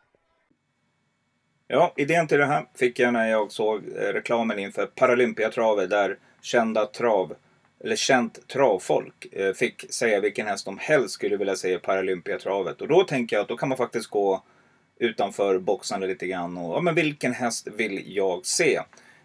Ja, 1.67 1.93
idén 1.97 2.27
till 2.27 2.37
det 2.37 2.45
här 2.45 2.65
fick 2.75 2.99
jag 2.99 3.13
när 3.13 3.27
jag 3.27 3.51
såg 3.51 3.77
eh, 3.77 4.13
reklamen 4.13 4.59
inför 4.59 4.85
Paralympiatravet 4.85 5.89
där 5.89 6.17
kända 6.41 6.85
trav 6.85 7.35
eller 7.83 7.95
känt 7.95 8.47
travfolk 8.47 9.25
eh, 9.31 9.53
fick 9.53 9.93
säga 9.93 10.19
vilken 10.19 10.47
häst 10.47 10.65
de 10.65 10.77
helst 10.77 11.13
skulle 11.13 11.37
vilja 11.37 11.55
se 11.55 11.73
i 11.73 11.77
Paralympiatravet. 11.77 12.81
Och 12.81 12.87
då 12.87 13.03
tänker 13.03 13.35
jag 13.35 13.43
att 13.43 13.49
då 13.49 13.57
kan 13.57 13.69
man 13.69 13.77
faktiskt 13.77 14.07
gå 14.07 14.43
utanför 14.99 15.59
boxarna 15.59 16.05
lite 16.05 16.27
grann 16.27 16.57
och 16.57 16.75
ja, 16.75 16.81
men 16.81 16.95
vilken 16.95 17.33
häst 17.33 17.67
vill 17.77 18.03
jag 18.15 18.45
se? 18.45 18.79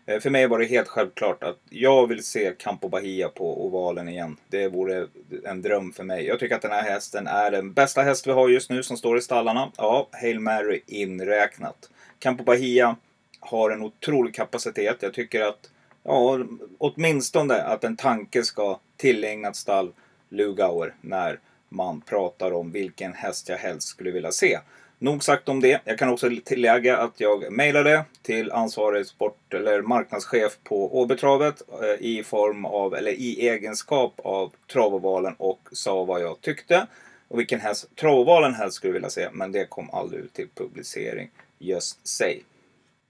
Eh, 0.07 0.21
för 0.21 0.31
mig 0.31 0.47
var 0.47 0.59
det 0.59 0.65
helt 0.65 0.89
självklart 0.89 1.43
att 1.43 1.59
jag 1.71 2.07
vill 2.07 2.25
se 2.25 2.53
Campo 2.59 2.89
Bahia 2.89 3.29
på 3.29 3.67
ovalen 3.67 4.09
igen. 4.09 4.37
Det 4.49 4.69
vore 4.69 5.07
en 5.45 5.63
dröm 5.63 5.93
för 5.93 6.05
mig. 6.05 6.27
Jag 6.27 6.39
tycker 6.39 6.55
att 6.55 6.63
den 6.63 6.71
här 6.71 6.83
hästen 6.83 7.27
är 7.27 7.51
den 7.51 7.73
bästa 7.73 8.03
häst 8.03 8.27
vi 8.27 8.33
har 8.33 8.49
just 8.49 8.71
nu 8.71 8.83
som 8.83 8.97
står 8.97 9.19
i 9.19 9.23
stallarna. 9.23 9.73
Ja, 9.77 10.09
Hail 10.13 10.41
Mary 10.41 10.81
inräknat. 10.87 11.91
Campo 12.19 12.45
Bahia 12.45 12.97
har 13.41 13.71
en 13.71 13.83
otrolig 13.83 14.35
kapacitet. 14.35 14.97
Jag 15.01 15.15
tycker 15.15 15.41
att 15.41 15.71
ja, 16.05 16.39
åtminstone 16.79 17.63
att 17.63 17.85
en 17.85 17.97
tanke 17.97 18.43
ska 18.43 18.79
tillägnat 18.97 19.57
stall 19.57 19.93
Lugauer 20.29 20.95
när 21.01 21.41
man 21.69 22.01
pratar 22.01 22.53
om 22.53 22.73
vilken 22.73 23.13
häst 23.13 23.49
jag 23.49 23.57
helst 23.57 23.89
skulle 23.89 24.11
vilja 24.11 24.33
se. 24.33 24.59
Nog 24.99 25.25
sagt 25.25 25.49
om 25.49 25.61
det. 25.61 25.81
Jag 25.85 25.99
kan 25.99 26.09
också 26.09 26.31
tillägga 26.45 26.99
att 26.99 27.21
jag 27.21 27.53
mejlade 27.53 28.05
till 28.23 28.53
ansvarig 28.53 29.07
sport 29.07 29.55
eller 29.55 29.83
marknadschef 29.83 30.59
på 30.65 31.01
Åbytravet 31.01 31.63
eh, 31.83 32.07
i 32.07 32.23
form 32.23 32.65
av, 32.65 32.95
eller 32.95 33.11
i 33.11 33.49
egenskap 33.49 34.21
av 34.25 34.53
Travovalen 34.73 35.35
och 35.39 35.69
sa 35.73 36.05
vad 36.05 36.23
jag 36.23 36.41
tyckte 36.41 36.87
och 37.29 37.39
vilken 37.39 37.61
häst 37.61 37.97
Travovalen 37.97 38.55
helst 38.55 38.77
skulle 38.77 38.93
vilja 38.93 39.11
se. 39.11 39.29
Men 39.33 39.53
det 39.53 39.67
kom 39.67 39.91
aldrig 39.91 40.25
ut 40.25 40.33
till 40.33 40.49
publicering. 40.55 41.31
Just 41.59 42.07
sig. 42.07 42.45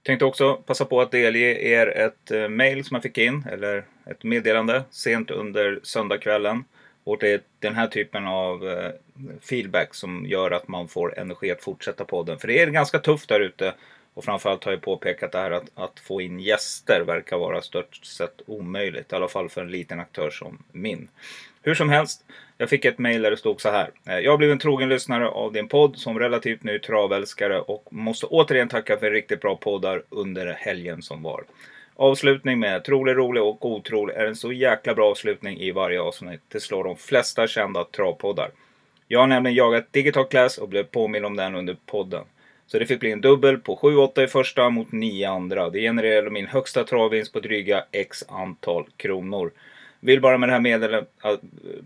Tänkte 0.05 0.25
också 0.25 0.55
passa 0.55 0.85
på 0.85 1.01
att 1.01 1.11
delge 1.11 1.61
er 1.61 1.87
ett 1.87 2.31
eh, 2.31 2.49
mail 2.49 2.85
som 2.85 2.95
jag 2.95 3.03
fick 3.03 3.17
in, 3.17 3.45
eller 3.51 3.85
ett 4.05 4.23
meddelande 4.23 4.83
sent 4.91 5.31
under 5.31 5.79
söndagskvällen. 5.83 6.63
Och 7.03 7.17
det 7.19 7.31
är 7.31 7.41
den 7.59 7.75
här 7.75 7.87
typen 7.87 8.27
av 8.27 8.69
eh, 8.69 8.91
feedback 9.41 9.95
som 9.95 10.25
gör 10.25 10.51
att 10.51 10.67
man 10.67 10.87
får 10.87 11.19
energi 11.19 11.51
att 11.51 11.63
fortsätta 11.63 12.05
podden. 12.05 12.39
För 12.39 12.47
det 12.47 12.61
är 12.61 12.67
ganska 12.67 12.99
tufft 12.99 13.29
där 13.29 13.39
ute 13.39 13.73
Och 14.13 14.25
framförallt 14.25 14.63
har 14.63 14.71
jag 14.71 14.81
påpekat 14.81 15.31
det 15.31 15.37
här 15.37 15.51
att, 15.51 15.69
att 15.75 15.99
få 15.99 16.21
in 16.21 16.39
gäster 16.39 17.03
verkar 17.07 17.37
vara 17.37 17.61
stört 17.61 17.95
sett 17.95 18.41
omöjligt. 18.45 19.11
I 19.11 19.15
alla 19.15 19.27
fall 19.27 19.49
för 19.49 19.61
en 19.61 19.71
liten 19.71 19.99
aktör 19.99 20.29
som 20.29 20.63
min. 20.71 21.07
Hur 21.65 21.75
som 21.75 21.89
helst, 21.89 22.25
jag 22.57 22.69
fick 22.69 22.85
ett 22.85 22.99
mail 22.99 23.21
där 23.21 23.31
det 23.31 23.37
stod 23.37 23.61
så 23.61 23.69
här. 23.69 23.89
Eh, 24.07 24.19
jag 24.19 24.31
har 24.31 24.37
blivit 24.37 24.53
en 24.53 24.59
trogen 24.59 24.89
lyssnare 24.89 25.27
av 25.27 25.53
din 25.53 25.67
podd 25.67 25.97
som 25.97 26.19
relativt 26.19 26.63
ny 26.63 26.79
travälskare 26.79 27.59
och 27.59 27.87
måste 27.91 28.25
återigen 28.25 28.69
tacka 28.69 28.97
för 28.97 29.11
riktigt 29.11 29.41
bra 29.41 29.55
poddar 29.55 30.03
under 30.09 30.53
helgen 30.53 31.01
som 31.01 31.23
var. 31.23 31.43
Avslutning 31.95 32.59
med 32.59 32.83
trolig, 32.83 33.17
rolig 33.17 33.43
och 33.43 33.65
otrolig 33.65 34.15
är 34.15 34.25
en 34.25 34.35
så 34.35 34.51
jäkla 34.51 34.93
bra 34.93 35.11
avslutning 35.11 35.59
i 35.59 35.71
varje 35.71 36.01
avsnitt. 36.01 36.41
Det 36.47 36.59
slår 36.59 36.83
de 36.83 36.97
flesta 36.97 37.47
kända 37.47 37.83
travpoddar. 37.83 38.49
Jag 39.07 39.19
har 39.19 39.27
nämligen 39.27 39.55
jagat 39.55 39.93
Digital 39.93 40.27
Class 40.27 40.57
och 40.57 40.69
blev 40.69 40.83
påmind 40.83 41.25
om 41.25 41.35
den 41.35 41.55
under 41.55 41.77
podden. 41.85 42.23
Så 42.67 42.79
det 42.79 42.85
fick 42.85 42.99
bli 42.99 43.11
en 43.11 43.21
dubbel 43.21 43.57
på 43.57 43.75
7-8 43.75 44.23
i 44.23 44.27
första 44.27 44.69
mot 44.69 44.91
9 44.91 45.29
andra. 45.29 45.69
Det 45.69 45.81
genererade 45.81 46.29
min 46.29 46.47
högsta 46.47 46.83
travvinst 46.83 47.33
på 47.33 47.39
dryga 47.39 47.85
X 47.91 48.23
antal 48.29 48.85
kronor. 48.97 49.51
Vill 50.05 50.21
bara 50.21 50.37
med 50.37 50.49
det 50.49 50.53
här 50.53 51.05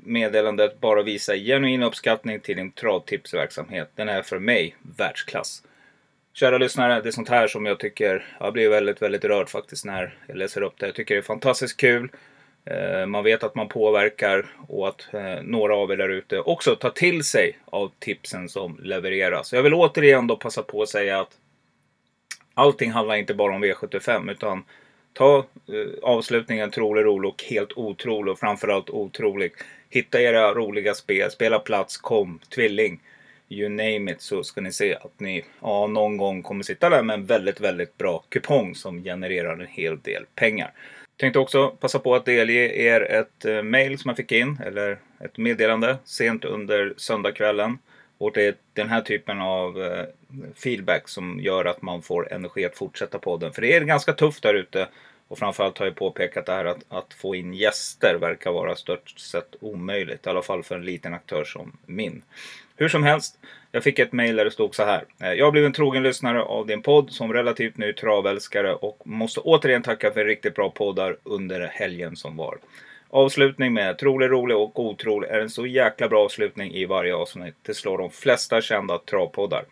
meddelandet 0.04 0.80
bara 0.80 1.04
visa 1.04 1.36
genuin 1.36 1.84
uppskattning 1.84 2.40
till 2.40 2.58
din 2.58 2.72
travtipsverksamhet. 2.72 3.90
Den 3.96 4.10
är 4.10 4.22
för 4.22 4.40
mig 4.40 4.76
världsklass. 4.98 5.64
Kära 6.34 6.58
lyssnare, 6.58 7.02
det 7.02 7.10
är 7.10 7.12
sånt 7.12 7.30
här 7.30 7.48
som 7.48 7.66
jag 7.66 7.80
tycker, 7.80 8.26
jag 8.40 8.54
blir 8.54 8.70
väldigt, 8.70 9.02
väldigt 9.02 9.24
rörd 9.24 9.50
faktiskt 9.50 9.86
när 9.86 10.16
jag 10.28 10.38
läser 10.38 10.62
upp 10.62 10.74
det. 10.78 10.86
Jag 10.86 10.96
tycker 10.96 11.16
det 11.16 11.20
är 11.20 11.24
fantastiskt 11.24 11.78
kul. 11.78 12.12
Eh, 12.66 13.06
man 13.06 13.24
vet 13.24 13.44
att 13.44 13.56
man 13.56 13.68
påverkar 13.68 14.46
och 14.68 14.88
att 14.88 15.14
eh, 15.14 15.42
några 15.44 15.76
av 15.76 15.92
er 15.92 15.98
där 15.98 16.10
ute 16.10 16.40
också 16.40 16.76
tar 16.76 16.90
till 16.90 17.24
sig 17.24 17.60
av 17.66 17.92
tipsen 18.00 18.50
som 18.50 18.80
levereras. 18.84 19.54
Jag 19.54 19.64
vill 19.64 19.74
återigen 19.74 20.28
då 20.28 20.36
passa 20.36 20.64
på 20.64 20.82
att 20.82 20.90
säga 20.90 21.20
att 21.20 21.32
allting 22.54 22.92
handlar 22.92 23.16
inte 23.16 23.34
bara 23.34 23.56
om 23.56 23.64
V75 23.64 24.32
utan 24.32 24.64
ta 25.20 25.38
eh, 25.38 26.00
avslutningen 26.02 26.72
trolig, 26.72 27.06
rolig 27.06 27.30
och 27.30 27.44
helt 27.44 27.74
otrolig 27.76 28.32
och 28.32 28.40
framförallt 28.40 28.90
otrolig. 28.90 29.52
Hitta 29.90 30.22
era 30.22 30.54
roliga 30.54 30.94
spel, 30.94 31.32
spela 31.32 31.60
plats, 31.60 31.98
kom, 31.98 32.40
tvilling. 32.56 33.00
You 33.50 33.70
name 33.70 34.12
it 34.12 34.22
så 34.22 34.44
ska 34.44 34.62
ni 34.62 34.72
se 34.72 34.96
att 34.96 35.20
ni 35.20 35.46
ja, 35.62 35.88
någon 35.88 36.18
gång 36.18 36.44
kommer 36.44 36.64
sitta 36.64 36.90
där 36.90 37.04
med 37.04 37.14
en 37.14 37.26
väldigt, 37.26 37.60
väldigt 37.60 37.98
bra 37.98 38.24
kupong 38.30 38.76
som 38.76 39.04
genererar 39.04 39.60
en 39.60 39.68
hel 39.68 40.00
del 40.00 40.26
pengar. 40.36 40.72
Tänkte 41.18 41.40
också 41.40 41.70
passa 41.70 42.00
på 42.00 42.16
att 42.16 42.26
delge 42.26 42.76
er 42.76 43.02
ett 43.02 43.46
eh, 43.46 43.64
mail 43.64 44.00
som 44.00 44.10
jag 44.10 44.18
fick 44.18 44.32
in, 44.32 44.60
eller 44.66 45.00
ett 45.20 45.38
meddelande 45.38 45.98
sent 46.06 46.46
under 46.46 46.94
söndagskvällen. 46.98 47.78
Och 48.18 48.32
det 48.34 48.46
är 48.46 48.56
den 48.74 48.90
här 48.90 49.02
typen 49.02 49.42
av 49.42 49.84
eh, 49.84 50.06
feedback 50.56 51.10
som 51.10 51.40
gör 51.40 51.66
att 51.66 51.82
man 51.82 52.02
får 52.02 52.34
energi 52.34 52.66
att 52.66 52.78
fortsätta 52.78 53.20
podden. 53.20 53.54
För 53.54 53.62
det 53.62 53.76
är 53.76 53.82
ganska 53.82 54.14
tufft 54.14 54.44
där 54.44 54.54
ute. 54.54 54.88
Och 55.30 55.38
framförallt 55.38 55.78
har 55.78 55.86
jag 55.86 55.96
påpekat 55.96 56.46
det 56.46 56.52
här 56.52 56.66
att, 56.66 56.86
att 56.90 57.14
få 57.14 57.36
in 57.36 57.54
gäster 57.54 58.16
verkar 58.16 58.52
vara 58.52 58.76
stört 58.76 59.10
sett 59.10 59.56
omöjligt. 59.60 60.26
I 60.26 60.30
alla 60.30 60.42
fall 60.42 60.64
för 60.64 60.76
en 60.76 60.86
liten 60.86 61.14
aktör 61.14 61.44
som 61.44 61.78
min. 61.86 62.22
Hur 62.76 62.90
som 62.90 63.04
helst, 63.04 63.40
jag 63.72 63.84
fick 63.84 64.00
ett 64.00 64.14
mejl 64.14 64.36
där 64.36 64.46
det 64.46 64.52
stod 64.52 64.76
så 64.76 64.84
här. 64.84 65.04
Eh, 65.22 65.34
jag 65.34 65.46
har 65.46 65.52
blivit 65.52 65.68
en 65.68 65.74
trogen 65.74 66.04
lyssnare 66.04 66.42
av 66.42 66.68
din 66.68 66.82
podd 66.82 67.12
som 67.12 67.34
relativt 67.34 67.78
ny 67.78 67.94
travälskare 67.94 68.76
och 68.76 69.02
måste 69.06 69.40
återigen 69.40 69.84
tacka 69.84 70.12
för 70.12 70.26
riktigt 70.26 70.56
bra 70.56 70.70
poddar 70.70 71.18
under 71.24 71.68
helgen 71.68 72.16
som 72.16 72.38
var. 72.38 72.58
Avslutning 73.10 73.74
med 73.74 73.98
trolig, 73.98 74.32
rolig 74.32 74.58
och 74.58 74.80
otrolig 74.80 75.30
är 75.30 75.40
en 75.40 75.50
så 75.50 75.66
jäkla 75.66 76.10
bra 76.10 76.26
avslutning 76.26 76.74
i 76.74 76.86
varje 76.86 77.16
avsnitt. 77.16 77.56
Det 77.62 77.74
slår 77.74 77.98
de 77.98 78.12
flesta 78.12 78.62
kända 78.62 78.98
travpoddar. 78.98 79.66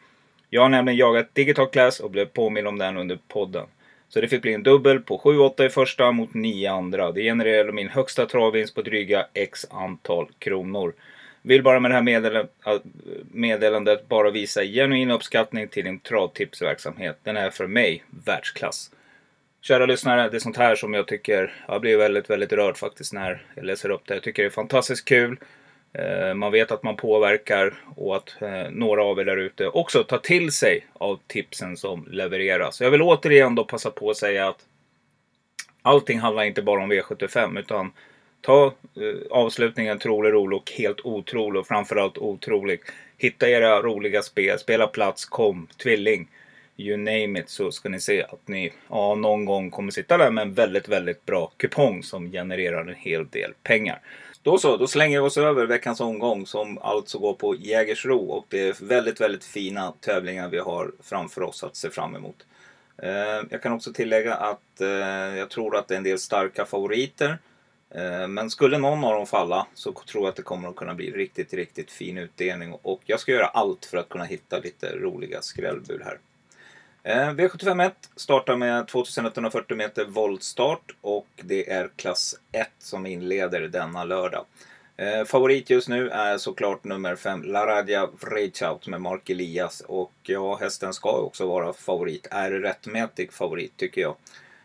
Jag 0.50 0.62
har 0.62 0.70
nämligen 0.70 0.98
jagat 0.98 1.36
Digital 1.36 1.70
Class 1.70 2.00
och 2.00 2.12
blev 2.12 2.26
påmind 2.26 2.68
om 2.68 2.78
den 2.78 2.98
under 2.98 3.20
podden. 3.28 3.68
Så 4.10 4.22
det 4.22 4.28
fick 4.28 4.42
bli 4.42 4.54
en 4.54 4.64
dubbel 4.64 5.00
på 5.00 5.18
7-8 5.18 5.66
i 5.66 5.70
första 5.70 6.12
mot 6.12 6.34
9 6.34 6.72
andra. 6.72 7.12
Det 7.12 7.22
genererade 7.22 7.72
min 7.72 7.90
högsta 7.90 8.26
travvinst 8.26 8.76
på 8.76 8.82
dryga 8.82 9.28
X 9.34 9.66
antal 9.70 10.28
kronor. 10.40 10.94
Vill 11.42 11.64
bara 11.64 11.80
med 11.80 11.92
det 11.92 11.96
här 11.96 12.48
äh, 12.66 12.80
meddelandet 13.32 14.10
bara 14.10 14.32
visa 14.32 14.64
genuin 14.64 15.12
uppskattning 15.12 15.68
till 15.68 15.86
din 15.86 16.00
travtipsverksamhet. 16.00 17.20
Den 17.24 17.38
är 17.38 17.50
för 17.50 17.68
mig 17.68 18.04
världsklass. 18.26 18.92
Kära 19.62 19.86
lyssnare, 19.86 20.30
det 20.30 20.38
är 20.38 20.40
sånt 20.40 20.58
här 20.58 20.76
som 20.76 20.94
jag 20.94 21.08
tycker, 21.08 21.54
jag 21.68 21.82
blir 21.82 21.98
väldigt, 21.98 22.30
väldigt 22.30 22.52
rörd 22.52 22.78
faktiskt 22.78 23.14
när 23.14 23.44
jag 23.56 23.66
läser 23.66 23.90
upp 23.90 24.02
det. 24.06 24.14
Jag 24.14 24.24
tycker 24.24 24.44
det 24.44 24.48
är 24.48 24.52
fantastiskt 24.52 25.06
kul. 25.06 25.38
Eh, 25.98 26.34
man 26.34 26.52
vet 26.52 26.72
att 26.72 26.84
man 26.84 26.96
påverkar 26.96 27.74
och 27.96 28.16
att 28.16 28.42
eh, 28.42 28.70
några 28.72 29.04
av 29.04 29.20
er 29.20 29.26
där 29.26 29.38
ute 29.38 29.68
också 29.68 30.04
tar 30.04 30.18
till 30.18 30.52
sig 30.52 30.86
av 30.94 31.20
tipsen 31.28 31.78
som 31.78 32.08
levereras. 32.12 32.82
Jag 32.82 32.92
vill 32.92 33.02
återigen 33.02 33.56
då 33.56 33.64
passa 33.64 33.92
på 33.92 34.10
att 34.10 34.18
säga 34.18 34.48
att 34.48 34.66
allting 35.82 36.20
handlar 36.20 36.44
inte 36.44 36.62
bara 36.62 36.84
om 36.84 36.92
V75 36.92 37.60
utan 37.60 37.92
ta 38.42 38.66
eh, 38.66 38.72
avslutningen 39.32 40.00
trolig, 40.00 40.34
rolig 40.34 40.58
och 40.58 40.72
helt 40.72 41.02
otrolig 41.04 41.60
och 41.60 41.68
framförallt 41.68 42.18
otrolig. 42.18 42.80
Hitta 43.18 43.50
era 43.50 43.82
roliga 43.82 44.22
spel, 44.22 44.60
spela 44.60 44.88
plats, 44.88 45.26
kom, 45.26 45.68
tvilling. 45.84 46.28
You 46.80 46.98
name 46.98 47.40
it 47.40 47.50
så 47.50 47.72
ska 47.72 47.90
ni 47.90 48.00
se 48.00 48.24
att 48.24 48.48
ni 48.48 48.74
ja, 48.90 49.16
någon 49.16 49.46
gång 49.46 49.72
kommer 49.72 49.92
sitta 49.92 50.18
där 50.18 50.32
med 50.32 50.42
en 50.42 50.54
väldigt, 50.54 50.88
väldigt 50.88 51.26
bra 51.26 51.52
kupong 51.58 52.04
som 52.04 52.32
genererar 52.32 52.82
en 52.82 52.96
hel 52.96 53.28
del 53.30 53.54
pengar. 53.64 54.00
Då 54.48 54.58
så, 54.58 54.78
då 54.78 54.88
slänger 54.88 55.22
vi 55.22 55.28
oss 55.28 55.38
över 55.38 55.66
veckans 55.66 56.02
omgång 56.02 56.46
som 56.46 56.78
alltså 56.78 57.20
går 57.20 57.34
på 57.34 57.56
Jägersro 57.56 58.18
och 58.18 58.46
det 58.50 58.68
är 58.68 58.86
väldigt, 58.86 59.22
väldigt 59.22 59.44
fina 59.44 59.94
tävlingar 60.00 60.50
vi 60.50 60.60
har 60.60 60.92
framför 61.04 61.42
oss 61.42 61.64
att 61.64 61.76
se 61.76 61.90
fram 61.90 62.16
emot. 62.16 62.46
Eh, 62.98 63.44
jag 63.50 63.62
kan 63.62 63.74
också 63.74 63.94
tillägga 63.94 64.36
att 64.36 64.82
eh, 64.82 64.88
jag 65.38 65.50
tror 65.50 65.76
att 65.76 65.88
det 65.88 65.96
är 65.96 65.98
en 65.98 66.04
del 66.04 66.20
starka 66.20 66.66
favoriter. 66.66 67.38
Eh, 67.90 68.28
men 68.28 68.50
skulle 68.50 68.78
någon 68.78 69.04
av 69.04 69.14
dem 69.14 69.26
falla 69.26 69.68
så 69.74 69.92
tror 69.92 70.24
jag 70.24 70.30
att 70.30 70.36
det 70.36 70.42
kommer 70.42 70.70
att 70.70 70.76
kunna 70.76 70.94
bli 70.94 71.12
riktigt, 71.12 71.54
riktigt 71.54 71.92
fin 71.92 72.18
utdelning. 72.18 72.74
Och 72.82 73.02
jag 73.06 73.20
ska 73.20 73.32
göra 73.32 73.48
allt 73.48 73.86
för 73.86 73.98
att 73.98 74.10
kunna 74.10 74.26
hitta 74.26 74.60
lite 74.60 74.96
roliga 74.96 75.42
skrällbud 75.42 76.02
här. 76.04 76.20
Eh, 77.08 77.30
V751 77.34 77.92
startar 78.16 78.56
med 78.56 78.88
2140 78.88 79.78
meter 79.78 80.06
voltstart 80.06 80.96
och 81.02 81.28
det 81.36 81.72
är 81.72 81.90
klass 81.96 82.36
1 82.52 82.68
som 82.80 83.06
inleder 83.06 83.62
denna 83.62 84.04
lördag. 84.04 84.46
Eh, 84.98 85.26
favorit 85.26 85.70
just 85.70 85.90
nu 85.90 86.10
är 86.10 86.38
såklart 86.38 86.84
nummer 86.84 87.16
5, 87.16 87.44
Laradja 87.44 88.10
Vrechout 88.22 88.88
med 88.88 89.02
Mark 89.02 89.30
Elias. 89.30 89.82
Och 89.88 90.12
ja, 90.24 90.56
hästen 90.56 90.94
ska 90.94 91.10
också 91.12 91.48
vara 91.48 91.74
favorit. 91.74 92.28
Är 92.32 92.52
rättmätig 92.52 93.34
favorit 93.34 93.78
tycker 93.78 94.02
jag. 94.02 94.16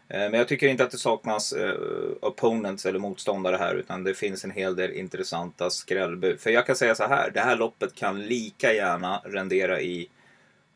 Eh, 0.08 0.30
men 0.30 0.34
jag 0.34 0.49
tycker 0.49 0.68
inte 0.68 0.84
att 0.84 0.90
det 0.90 0.99
saknas 0.99 1.52
eh, 1.52 1.75
opponents 2.20 2.87
eller 2.87 2.99
motståndare 2.99 3.56
här 3.56 3.75
utan 3.75 4.04
det 4.04 4.14
finns 4.14 4.44
en 4.44 4.50
hel 4.50 4.76
del 4.76 4.92
intressanta 4.92 5.70
skrällbud. 5.70 6.40
För 6.40 6.50
jag 6.50 6.66
kan 6.66 6.76
säga 6.76 6.94
så 6.94 7.04
här, 7.04 7.30
det 7.30 7.40
här 7.40 7.56
loppet 7.56 7.94
kan 7.94 8.22
lika 8.22 8.72
gärna 8.72 9.22
rendera 9.25 9.80
i 9.80 10.08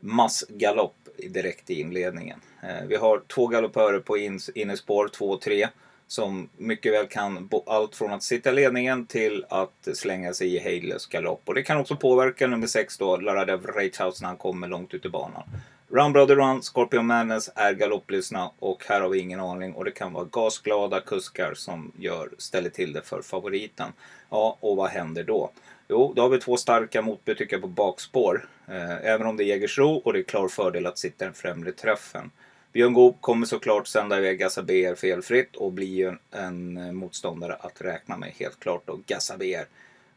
massgalopp 0.01 0.95
direkt 1.19 1.71
i 1.71 1.81
inledningen. 1.81 2.41
Eh, 2.63 2.87
vi 2.89 2.97
har 2.97 3.23
två 3.35 3.47
galoppörer 3.47 4.01
på 4.01 4.17
innespår 4.55 5.09
2 5.09 5.31
och 5.31 5.41
3 5.41 5.69
som 6.07 6.49
mycket 6.57 6.93
väl 6.93 7.07
kan 7.07 7.49
allt 7.67 7.97
från 7.97 8.13
att 8.13 8.23
sitta 8.23 8.51
i 8.51 8.55
ledningen 8.55 9.07
till 9.07 9.45
att 9.49 9.89
slänga 9.95 10.35
sig 10.35 10.55
i 10.55 10.59
hejdlös 10.59 11.07
galopp. 11.07 11.43
Och 11.45 11.55
det 11.55 11.63
kan 11.63 11.81
också 11.81 11.97
påverka 11.97 12.47
nummer 12.47 12.67
6 12.67 12.99
då, 12.99 13.17
Laradev 13.17 13.67
Reichhaus 13.67 14.21
när 14.21 14.29
han 14.29 14.37
kommer 14.37 14.69
långt 14.69 14.95
ut 14.95 15.05
i 15.05 15.09
banan. 15.09 15.43
Run 15.89 16.13
Brother 16.13 16.37
Run, 16.37 16.63
Scorpion 16.63 17.07
Madness 17.07 17.51
är 17.55 17.73
galopplystna 17.73 18.51
och 18.59 18.85
här 18.89 19.01
har 19.01 19.09
vi 19.09 19.19
ingen 19.19 19.41
aning 19.41 19.73
och 19.73 19.85
det 19.85 19.91
kan 19.91 20.13
vara 20.13 20.25
gasglada 20.25 21.01
kuskar 21.01 21.55
som 21.55 21.93
gör, 21.99 22.31
ställer 22.39 22.71
till 22.71 22.93
det 22.93 23.03
för 23.03 23.23
favoriten. 23.23 23.93
Ja, 24.31 24.57
och 24.61 24.77
vad 24.77 24.91
händer 24.91 25.25
då? 25.25 25.51
Jo, 25.89 26.13
då 26.17 26.23
har 26.23 26.29
vi 26.29 26.39
två 26.39 26.57
starka 26.57 27.03
motbud 27.03 27.39
tycker 27.39 27.57
jag 27.57 27.63
på 27.63 27.69
bakspår. 27.69 28.49
Eh, 28.69 29.07
även 29.07 29.27
om 29.27 29.37
det 29.37 29.45
är 29.45 29.47
Jägersro 29.47 29.95
och 29.95 30.13
det 30.13 30.19
är 30.19 30.23
klar 30.23 30.49
fördel 30.49 30.87
att 30.87 30.99
sitta 30.99 31.25
i 31.25 31.27
den 31.27 31.35
främre 31.35 31.73
träffen. 31.73 32.31
Björn 32.73 32.93
Goop 32.93 33.21
kommer 33.21 33.47
såklart 33.47 33.87
sända 33.87 34.19
iväg 34.19 34.39
Gassa 34.39 34.63
BR 34.63 34.95
felfritt 34.95 35.57
och 35.57 35.73
blir 35.73 35.95
ju 35.95 36.09
en, 36.31 36.77
en 36.77 36.97
motståndare 36.97 37.55
att 37.55 37.81
räkna 37.81 38.17
med 38.17 38.33
helt 38.39 38.61
klart. 38.61 38.89
Och 38.89 39.07
Gassa 39.07 39.37
BR 39.37 39.65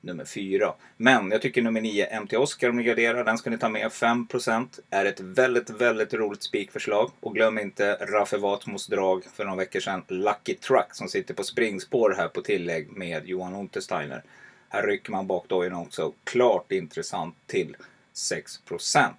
nummer 0.02 0.26
4. 0.26 0.74
Men 0.98 1.32
jag 1.32 1.42
tycker 1.42 1.62
nummer 1.62 1.82
9, 1.82 2.20
MT 2.22 2.38
Oscar 2.38 2.70
om 2.70 2.78
ni 2.78 2.84
garderar, 2.84 3.24
den 3.24 3.38
ska 3.38 3.50
ni 3.50 3.58
ta 3.58 3.70
med. 3.70 3.88
5% 3.88 4.80
är 4.90 5.06
ett 5.06 5.20
väldigt, 5.20 5.70
väldigt 5.70 6.14
roligt 6.14 6.44
spikförslag. 6.44 7.12
Och 7.20 7.36
glöm 7.36 7.60
inte 7.60 7.94
Raffe 7.94 8.38
Watmos 8.38 8.88
drag 8.88 9.24
för 9.34 9.46
några 9.46 9.58
veckor 9.58 9.80
sedan. 9.80 10.04
Lucky 10.08 10.54
Truck 10.54 10.96
som 10.96 11.08
sitter 11.08 11.34
på 11.34 11.44
springspår 11.44 12.16
här 12.18 12.28
på 12.28 12.42
tillägg 12.42 12.92
med 12.92 13.28
Johan 13.28 13.56
Untersteiner. 13.56 14.24
Här 14.70 14.88
rycker 14.88 15.12
man 15.12 15.28
bakdojorna 15.28 15.80
också. 15.80 16.14
Klart 16.24 16.72
intressant 16.72 17.36
till 17.48 17.76
6%. 18.14 19.14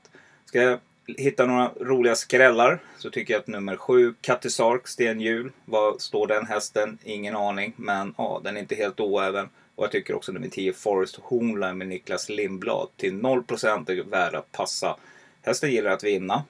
Ska 0.45 0.63
jag 0.63 0.79
hitta 1.19 1.47
några 1.47 1.71
roliga 1.81 2.15
skrällar 2.15 2.79
så 2.99 3.11
tycker 3.11 3.35
jag 3.35 3.41
att 3.41 3.47
nummer 3.47 3.77
7, 3.77 4.15
Kattisark, 4.21 4.89
Stenhjul. 4.89 5.53
Vad 5.65 6.01
står 6.01 6.27
den 6.27 6.47
hästen? 6.47 6.99
Ingen 7.05 7.37
aning. 7.37 7.73
Men 7.77 8.15
ja, 8.19 8.41
den 8.45 8.57
är 8.57 8.61
inte 8.61 8.75
helt 8.75 9.01
oäven. 9.01 9.49
Och 9.75 9.85
jag 9.85 9.93
tycker 9.93 10.15
också 10.15 10.33
nummer 10.33 10.49
10 10.49 10.73
Forest 10.73 11.17
Hornline 11.17 11.79
med 11.79 11.89
Niklas 11.89 12.29
Lindblad 12.29 12.89
till 12.97 13.13
0% 13.13 13.91
är 13.91 14.05
värd 14.05 14.35
att 14.35 14.53
passa. 14.53 14.97
Hästen 15.43 15.71
gillar 15.71 15.91
att 15.91 16.05
vinna. 16.05 16.45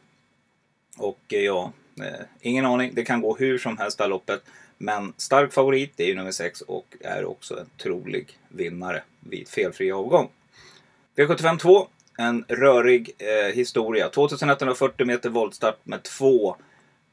Och 0.98 1.20
eh, 1.28 1.40
ja, 1.40 1.72
eh, 2.00 2.26
ingen 2.40 2.66
aning. 2.66 2.90
Det 2.94 3.04
kan 3.04 3.20
gå 3.20 3.36
hur 3.36 3.58
som 3.58 3.78
helst 3.78 3.98
det 3.98 4.04
här 4.04 4.08
loppet. 4.08 4.42
Men 4.82 5.12
stark 5.16 5.52
favorit 5.52 5.92
det 5.96 6.02
är 6.02 6.08
ju 6.08 6.14
nummer 6.14 6.30
6 6.30 6.60
och 6.60 6.96
är 7.00 7.24
också 7.24 7.58
en 7.58 7.66
trolig 7.82 8.38
vinnare 8.48 9.02
vid 9.20 9.48
felfri 9.48 9.92
avgång. 9.92 10.28
V75 11.16 11.58
2. 11.58 11.88
En 12.18 12.44
rörig 12.48 13.10
eh, 13.18 13.54
historia. 13.54 14.08
2140 14.08 15.06
meter 15.06 15.28
voltstart 15.30 15.78
med 15.84 16.02
två 16.02 16.56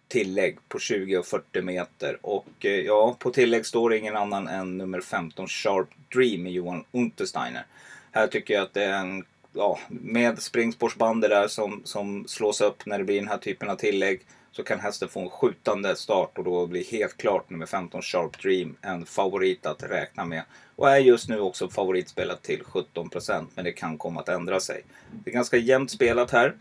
tillägg 0.08 0.58
på 0.68 0.80
20 0.80 1.18
och 1.18 1.26
40 1.26 1.62
meter. 1.62 2.18
Och 2.22 2.66
eh, 2.66 2.72
ja, 2.72 3.16
på 3.20 3.32
tillägg 3.32 3.66
står 3.66 3.94
ingen 3.94 4.18
annan 4.18 4.48
än 4.48 4.78
nummer 4.78 5.02
15 5.02 5.48
Sharp 5.48 5.90
Dream 6.14 6.44
med 6.44 6.52
Johan 6.52 6.84
Untersteiner. 6.92 7.66
Här 8.12 8.28
tycker 8.28 8.54
jag 8.54 8.64
att 8.64 8.74
det 8.74 8.84
är 8.84 9.00
en, 9.00 9.26
ja, 9.54 9.80
med 9.90 10.42
springspårsbandet 10.42 11.30
där 11.30 11.48
som, 11.48 11.82
som 11.84 12.28
slås 12.28 12.62
upp 12.62 12.86
när 12.86 12.98
det 12.98 13.04
blir 13.04 13.20
den 13.20 13.28
här 13.28 13.38
typen 13.38 13.70
av 13.70 13.76
tillägg 13.76 14.22
så 14.58 14.64
kan 14.64 14.80
hästen 14.80 15.10
få 15.10 15.20
en 15.20 15.30
skjutande 15.30 15.96
start 15.96 16.38
och 16.38 16.44
då 16.44 16.68
blir 16.68 16.84
helt 16.84 17.18
klart 17.18 17.50
nummer 17.50 17.66
15 17.66 18.02
Sharp 18.02 18.42
Dream 18.42 18.78
en 18.82 19.06
favorit 19.06 19.66
att 19.66 19.84
räkna 19.84 20.26
med. 20.26 20.44
Och 20.76 20.90
är 20.90 20.98
just 20.98 21.30
nu 21.30 21.40
också 21.40 21.70
favoritspelat 21.70 22.44
till 22.44 22.64
17% 22.64 23.46
men 23.56 23.66
det 23.66 23.72
kan 23.72 23.98
komma 23.98 24.20
att 24.20 24.30
ändra 24.30 24.60
sig. 24.60 24.84
Det 25.24 25.30
är 25.30 25.34
ganska 25.34 25.58
jämnt 25.58 25.92
spelat 25.92 26.32
här. 26.32 26.56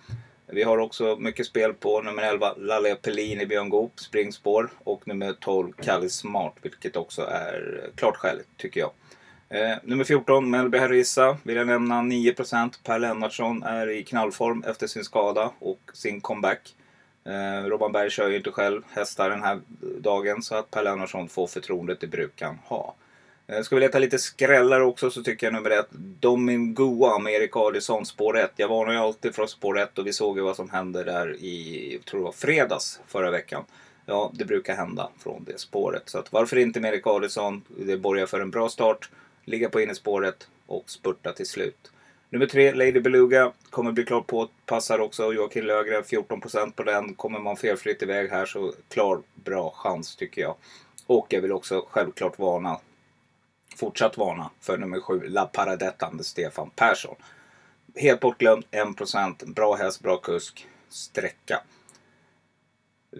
Vi 0.46 0.62
har 0.62 0.78
också 0.78 1.16
mycket 1.16 1.46
spel 1.46 1.74
på 1.74 2.02
nummer 2.02 2.22
11 2.22 2.54
Lalle 2.56 2.94
Pellini 2.94 3.46
Björn 3.46 3.68
Goop 3.68 4.00
springspår 4.00 4.70
och 4.84 5.08
nummer 5.08 5.32
12 5.40 5.72
Kalle 5.72 6.08
Smart 6.08 6.54
vilket 6.62 6.96
också 6.96 7.22
är 7.22 7.90
klart 7.94 8.16
skäligt 8.16 8.48
tycker 8.56 8.80
jag. 8.80 8.90
Eh, 9.48 9.76
nummer 9.82 10.04
14 10.04 10.50
Melby 10.50 10.78
Harissa 10.78 11.38
vill 11.42 11.56
jag 11.56 11.66
nämna 11.66 12.02
9% 12.02 12.70
Per 12.84 12.98
Lennartsson 12.98 13.62
är 13.62 13.90
i 13.90 14.04
knallform 14.04 14.64
efter 14.66 14.86
sin 14.86 15.04
skada 15.04 15.50
och 15.58 15.80
sin 15.92 16.20
comeback. 16.20 16.74
Eh, 17.26 17.64
Robban 17.64 17.92
Berg 17.92 18.10
kör 18.10 18.28
ju 18.28 18.36
inte 18.36 18.50
själv 18.50 18.82
hästar 18.90 19.30
den 19.30 19.42
här 19.42 19.60
dagen 19.98 20.42
så 20.42 20.54
att 20.54 20.70
Per 20.70 20.82
Lennartsson 20.82 21.28
får 21.28 21.46
förtroendet 21.46 22.00
det 22.00 22.06
brukar 22.06 22.46
han 22.46 22.58
ha. 22.64 22.94
Eh, 23.46 23.62
ska 23.62 23.74
vi 23.74 23.80
leta 23.80 23.98
lite 23.98 24.18
skrällar 24.18 24.80
också 24.80 25.10
så 25.10 25.22
tycker 25.22 25.46
jag 25.46 25.54
nummer 25.54 25.70
ett 25.70 25.90
Domingoa 26.20 27.18
med 27.18 27.32
Erik 27.32 27.56
Adielsson 27.56 28.06
spår 28.06 28.38
1. 28.38 28.52
Jag 28.56 28.68
varnar 28.68 28.92
ju 28.92 28.98
alltid 28.98 29.34
för 29.34 29.46
spår 29.46 29.78
1 29.78 29.98
och 29.98 30.06
vi 30.06 30.12
såg 30.12 30.36
ju 30.36 30.42
vad 30.42 30.56
som 30.56 30.70
hände 30.70 31.04
där 31.04 31.36
i, 31.36 31.92
jag 31.92 32.04
tror 32.04 32.20
det 32.20 32.24
var 32.24 32.32
fredags 32.32 33.00
förra 33.06 33.30
veckan. 33.30 33.64
Ja, 34.06 34.30
det 34.34 34.44
brukar 34.44 34.76
hända 34.76 35.10
från 35.18 35.44
det 35.44 35.60
spåret. 35.60 36.08
Så 36.08 36.18
att 36.18 36.32
varför 36.32 36.56
inte 36.56 36.80
med 36.80 36.94
Erik 36.94 37.06
Adielsson? 37.06 37.62
Det 37.68 37.96
borgar 37.96 38.26
för 38.26 38.40
en 38.40 38.50
bra 38.50 38.68
start. 38.68 39.10
Ligga 39.44 39.68
på 39.68 39.80
innespåret 39.80 40.48
och 40.66 40.90
spurta 40.90 41.32
till 41.32 41.46
slut. 41.46 41.90
Nummer 42.30 42.46
tre, 42.46 42.74
Lady 42.74 43.00
Beluga, 43.00 43.52
kommer 43.70 43.92
bli 43.92 44.04
klart 44.04 44.26
påpassad 44.26 45.00
också. 45.00 45.32
Joakim 45.32 45.64
Lögren, 45.64 46.02
14% 46.02 46.72
på 46.72 46.82
den. 46.82 47.14
Kommer 47.14 47.38
man 47.38 47.56
felfritt 47.56 48.02
iväg 48.02 48.30
här 48.30 48.46
så 48.46 48.72
klar, 48.88 49.22
bra 49.34 49.70
chans 49.76 50.16
tycker 50.16 50.42
jag. 50.42 50.54
Och 51.06 51.26
jag 51.30 51.40
vill 51.40 51.52
också 51.52 51.86
självklart 51.90 52.38
varna, 52.38 52.80
fortsatt 53.76 54.18
varna 54.18 54.50
för 54.60 54.78
nummer 54.78 55.00
sju, 55.00 55.28
La 55.28 55.46
Paradetta 55.46 56.10
med 56.10 56.26
Stefan 56.26 56.70
Persson. 56.70 57.16
Helt 57.96 58.20
bortglömd, 58.20 58.64
1%. 58.70 59.52
Bra 59.54 59.74
häst, 59.74 60.00
bra 60.00 60.16
kusk. 60.16 60.66
Sträcka. 60.88 61.62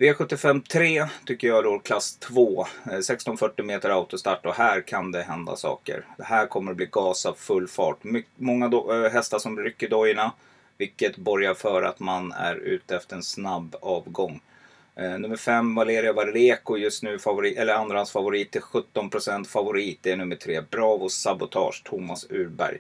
V75 0.01 0.63
3 0.69 1.07
tycker 1.27 1.49
jag 1.49 1.65
då 1.65 1.79
klass 1.79 2.17
2. 2.17 2.67
1640 2.85 3.55
eh, 3.59 3.67
meter 3.67 3.91
autostart 3.91 4.47
och 4.47 4.55
här 4.55 4.81
kan 4.81 5.13
det 5.13 5.23
hända 5.23 5.57
saker. 5.57 6.05
Det 6.17 6.25
här 6.25 6.47
kommer 6.47 6.71
att 6.71 6.77
bli 6.77 6.87
gas 6.87 7.27
av 7.27 7.35
full 7.35 7.69
fart. 7.69 8.05
My 8.05 8.25
många 8.37 8.67
eh, 8.67 9.13
hästar 9.13 9.39
som 9.39 9.59
rycker 9.59 9.89
dojorna. 9.89 10.33
Vilket 10.79 11.17
borgar 11.17 11.55
för 11.55 11.83
att 11.83 12.01
man 12.01 12.33
är 12.33 12.57
ute 12.57 12.97
efter 12.97 13.17
en 13.17 13.23
snabb 13.23 13.77
avgång. 13.81 14.41
Eh, 14.97 15.19
nummer 15.19 15.37
5 15.37 15.75
Valeria 15.75 16.13
Vareko 16.13 16.77
just 16.77 17.03
nu 17.03 17.19
favorit, 17.19 17.59
eller 17.59 17.75
andrahandsfavorit 17.75 18.51
till 18.51 18.61
17% 18.61 19.45
favorit. 19.45 19.99
Det 20.03 20.11
är 20.11 20.17
nummer 20.17 20.37
3 20.37 20.61
Bravo 20.71 21.09
Sabotage 21.09 21.83
Thomas 21.85 22.27
Urberg 22.31 22.79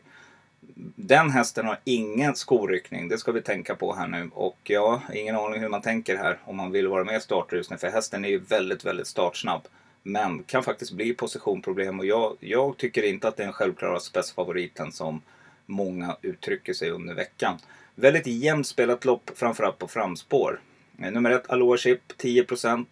den 0.96 1.30
hästen 1.30 1.66
har 1.66 1.78
ingen 1.84 2.36
skoryckning. 2.36 3.08
Det 3.08 3.18
ska 3.18 3.32
vi 3.32 3.42
tänka 3.42 3.74
på 3.74 3.94
här 3.94 4.06
nu. 4.06 4.30
Och 4.34 4.58
ja, 4.62 5.02
ingen 5.14 5.36
aning 5.36 5.60
hur 5.60 5.68
man 5.68 5.82
tänker 5.82 6.16
här 6.16 6.38
om 6.44 6.56
man 6.56 6.72
vill 6.72 6.88
vara 6.88 7.04
med 7.04 7.16
i 7.16 7.20
startrusning. 7.20 7.78
För 7.78 7.88
hästen 7.88 8.24
är 8.24 8.28
ju 8.28 8.38
väldigt, 8.38 8.84
väldigt 8.84 9.06
startsnabb. 9.06 9.62
Men 10.02 10.42
kan 10.42 10.62
faktiskt 10.62 10.92
bli 10.92 11.14
positionproblem. 11.14 11.98
Och 11.98 12.06
jag, 12.06 12.36
jag 12.40 12.76
tycker 12.76 13.02
inte 13.02 13.28
att 13.28 13.36
det 13.36 13.42
är 13.42 13.44
den 13.44 13.52
självklara 13.52 14.00
spetsfavoriten 14.00 14.92
som 14.92 15.22
många 15.66 16.16
uttrycker 16.22 16.72
sig 16.72 16.90
under 16.90 17.14
veckan. 17.14 17.58
Väldigt 17.94 18.26
jämnt 18.26 18.66
spelat 18.66 19.04
lopp, 19.04 19.30
framförallt 19.34 19.78
på 19.78 19.88
framspår. 19.88 20.60
Eh, 20.98 21.10
nummer 21.10 21.30
ett, 21.30 21.50
Aloha 21.50 21.76
Chip, 21.76 22.00
10%. 22.18 22.86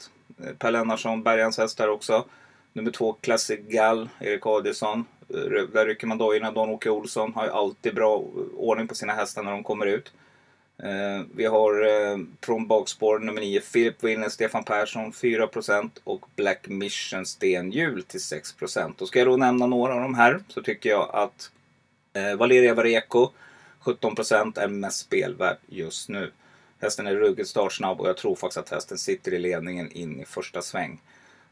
Eh, 0.45 0.53
per 0.59 0.71
Lennartsson, 0.71 1.23
Bergans 1.23 1.59
häst 1.59 1.79
där 1.79 1.89
också. 1.89 2.25
Nummer 2.73 2.91
två, 2.91 3.13
Classic 3.13 3.61
Gal, 3.69 4.09
Erik 4.21 4.47
Adielsson. 4.47 5.05
Där 5.29 5.87
rycker 5.87 6.07
man 6.07 6.19
dojorna. 6.19 6.51
Don-Åke 6.51 6.91
Olsson 6.91 7.33
har 7.35 7.45
ju 7.45 7.51
alltid 7.51 7.95
bra 7.95 8.25
ordning 8.57 8.89
på 8.89 8.95
sina 8.95 9.13
hästar 9.13 9.43
när 9.43 9.51
de 9.51 9.65
kommer 9.65 9.87
ut. 9.87 10.13
Eh, 10.79 11.23
vi 11.35 11.45
har 11.45 11.87
eh, 11.87 12.19
från 12.41 12.67
bakspår 12.67 13.19
nummer 13.19 13.41
9 13.41 13.61
Philip 13.61 14.05
Winner, 14.05 14.29
Stefan 14.29 14.65
Persson 14.65 15.13
4% 15.13 15.91
och 16.05 16.27
Black 16.37 16.69
Mission 16.69 17.27
Stenhjul 17.27 18.03
till 18.03 18.21
6%. 18.21 19.03
Och 19.03 19.09
ska 19.09 19.19
jag 19.19 19.29
då 19.29 19.37
nämna 19.37 19.67
några 19.67 19.95
av 19.95 20.01
de 20.01 20.15
här 20.15 20.41
så 20.49 20.63
tycker 20.63 20.91
jag 20.91 21.11
att 21.15 21.51
eh, 22.13 22.35
Valeria 22.35 22.75
Vareko 22.75 23.31
17% 23.85 24.59
är 24.59 24.69
mest 24.69 24.99
spelvärd 24.99 25.57
just 25.67 26.09
nu. 26.09 26.33
Hästen 26.81 27.07
är 27.07 27.15
ruggigt 27.15 27.49
startsnabb 27.49 28.01
och 28.01 28.09
jag 28.09 28.17
tror 28.17 28.35
faktiskt 28.35 28.59
att 28.59 28.71
hästen 28.71 28.99
sitter 28.99 29.35
i 29.35 29.39
ledningen 29.39 29.93
in 29.93 30.21
i 30.21 30.25
första 30.25 30.63
sväng. 30.63 31.01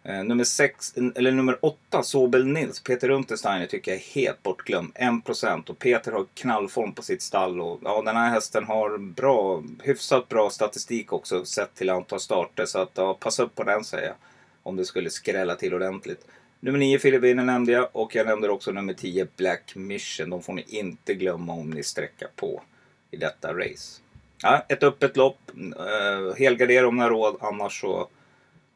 Eh, 0.05 0.25
nummer, 0.25 0.45
sex, 0.45 0.95
eller 0.97 1.33
nummer 1.33 1.59
åtta, 1.61 2.03
Sobel 2.03 2.47
Nils, 2.47 2.81
Peter 2.81 3.11
Untersteiner 3.11 3.67
tycker 3.67 3.91
jag 3.91 4.01
är 4.01 4.05
helt 4.05 4.43
bortglömd. 4.43 4.93
1% 4.95 5.71
och 5.71 5.79
Peter 5.79 6.12
har 6.12 6.27
knallform 6.35 6.93
på 6.93 7.03
sitt 7.03 7.23
stall. 7.23 7.61
Och, 7.61 7.81
ja, 7.85 8.03
den 8.03 8.17
här 8.17 8.31
hästen 8.31 8.65
har 8.65 8.99
bra, 8.99 9.62
hyfsat 9.83 10.29
bra 10.29 10.51
statistik 10.51 11.12
också 11.12 11.45
sett 11.45 11.75
till 11.75 11.91
antal 11.91 12.21
starter. 12.21 12.67
Så 12.67 12.79
att, 12.79 12.91
ja, 12.95 13.15
passa 13.15 13.43
upp 13.43 13.55
på 13.55 13.65
den 13.65 13.85
säger 13.85 14.07
jag. 14.07 14.17
Om 14.62 14.77
det 14.77 14.85
skulle 14.85 15.11
skrälla 15.11 15.55
till 15.55 15.75
ordentligt. 15.75 16.27
Nummer 16.61 16.79
9 16.79 16.99
Filipiner 16.99 17.45
nämnde 17.45 17.73
jag 17.73 17.88
och 17.93 18.15
jag 18.15 18.27
nämnde 18.27 18.49
också 18.49 18.73
nummer 18.73 18.95
10 18.95 19.27
Black 19.37 19.73
Mission. 19.75 20.31
De 20.31 20.43
får 20.43 20.53
ni 20.53 20.65
inte 20.69 21.15
glömma 21.15 21.53
om 21.53 21.71
ni 21.71 21.83
sträcker 21.83 22.29
på 22.37 22.62
i 23.11 23.17
detta 23.17 23.55
race. 23.55 24.01
Ja, 24.43 24.65
ett 24.69 24.83
öppet 24.83 25.17
lopp. 25.17 25.51
Eh, 25.57 26.37
helgardera 26.38 26.88
om 26.88 26.97
ni 26.97 27.03
har 27.03 27.11
råd 27.11 27.37
annars 27.41 27.81
så 27.81 28.09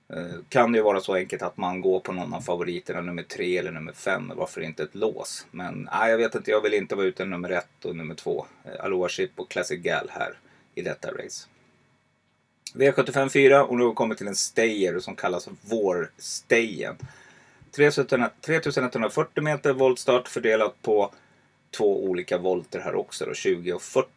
Eh, 0.09 0.37
kan 0.49 0.73
det 0.73 0.79
ju 0.79 0.85
vara 0.85 1.01
så 1.01 1.14
enkelt 1.14 1.42
att 1.42 1.57
man 1.57 1.81
går 1.81 2.01
på 2.01 2.12
någon 2.12 2.35
av 2.35 2.40
favoriterna, 2.40 3.01
nummer 3.01 3.23
tre 3.23 3.59
eller 3.59 3.73
nummer 3.73 3.92
fem. 3.92 4.33
Varför 4.37 4.61
inte 4.61 4.83
ett 4.83 4.95
lås? 4.95 5.47
Men 5.51 5.88
nej, 5.92 6.11
jag 6.11 6.19
vet 6.19 6.35
inte, 6.35 6.51
jag 6.51 6.61
vill 6.61 6.75
inte 6.75 6.95
vara 6.95 7.07
ute 7.07 7.25
nummer 7.25 7.51
ett 7.51 7.85
och 7.85 7.97
nummer 7.97 8.14
två. 8.14 8.47
Eh, 8.64 8.85
Aloha 8.85 9.09
Ship 9.09 9.31
och 9.37 9.51
Classic 9.51 9.81
Gal 9.81 10.11
här 10.11 10.38
i 10.75 10.83
detta 10.83 11.11
race. 11.11 11.47
V75 12.75 13.29
4 13.29 13.64
och 13.64 13.77
nu 13.77 13.83
har 13.83 13.90
vi 13.90 13.95
kommit 13.95 14.19
till 14.19 14.29
en 14.29 14.37
stayer 14.37 14.99
som 14.99 15.16
kallas 15.16 15.49
vårstayen. 15.61 16.97
3140 17.71 19.42
meter 19.42 19.73
voltstart 19.73 20.29
fördelat 20.29 20.83
på 20.83 21.12
två 21.77 22.05
olika 22.05 22.38
volter 22.38 22.81
här 22.81 22.95
också 22.95 23.25
då, 23.27 23.35
20 23.35 23.73
och 23.73 23.83
40. 23.83 24.09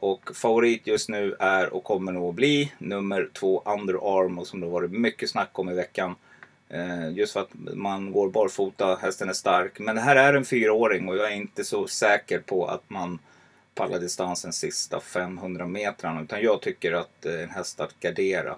Och 0.00 0.36
favorit 0.36 0.86
just 0.86 1.08
nu 1.08 1.36
är 1.38 1.74
och 1.74 1.84
kommer 1.84 2.12
nog 2.12 2.28
att 2.28 2.34
bli 2.34 2.72
nummer 2.78 3.28
två 3.32 3.62
Under 3.66 3.94
Armour 3.94 4.44
som 4.44 4.60
det 4.60 4.66
varit 4.66 4.90
mycket 4.90 5.30
snack 5.30 5.58
om 5.58 5.70
i 5.70 5.74
veckan. 5.74 6.14
Eh, 6.68 7.10
just 7.10 7.32
för 7.32 7.40
att 7.40 7.50
man 7.74 8.12
går 8.12 8.30
barfota, 8.30 8.98
hästen 9.02 9.28
är 9.28 9.32
stark. 9.32 9.78
Men 9.78 9.94
det 9.94 10.00
här 10.00 10.16
är 10.16 10.34
en 10.34 10.44
fyraåring 10.44 11.08
och 11.08 11.16
jag 11.16 11.32
är 11.32 11.36
inte 11.36 11.64
så 11.64 11.86
säker 11.86 12.38
på 12.38 12.66
att 12.66 12.90
man 12.90 13.18
pallar 13.74 13.98
distansen 13.98 14.52
sista 14.52 15.00
500 15.00 15.66
metrarna. 15.66 16.22
Utan 16.22 16.42
jag 16.42 16.62
tycker 16.62 16.92
att 16.92 17.26
eh, 17.26 17.42
en 17.42 17.50
häst 17.50 17.80
att 17.80 18.00
gardera. 18.00 18.56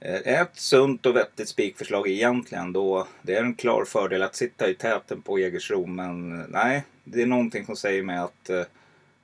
Eh, 0.00 0.14
ett 0.14 0.56
sunt 0.56 1.06
och 1.06 1.16
vettigt 1.16 1.48
spikförslag 1.48 2.08
egentligen 2.08 2.72
då 2.72 3.06
det 3.22 3.34
är 3.34 3.42
en 3.42 3.54
klar 3.54 3.84
fördel 3.84 4.22
att 4.22 4.36
sitta 4.36 4.68
i 4.68 4.74
täten 4.74 5.22
på 5.22 5.38
Jägersro. 5.38 5.86
Men 5.86 6.40
nej, 6.40 6.84
det 7.04 7.22
är 7.22 7.26
någonting 7.26 7.66
som 7.66 7.76
säger 7.76 8.02
mig 8.02 8.18
att 8.18 8.50
eh, 8.50 8.62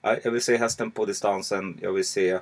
jag 0.02 0.30
vill 0.30 0.42
se 0.42 0.56
hästen 0.56 0.90
på 0.90 1.04
distansen. 1.04 1.78
Jag 1.82 1.92
vill 1.92 2.04
se 2.04 2.38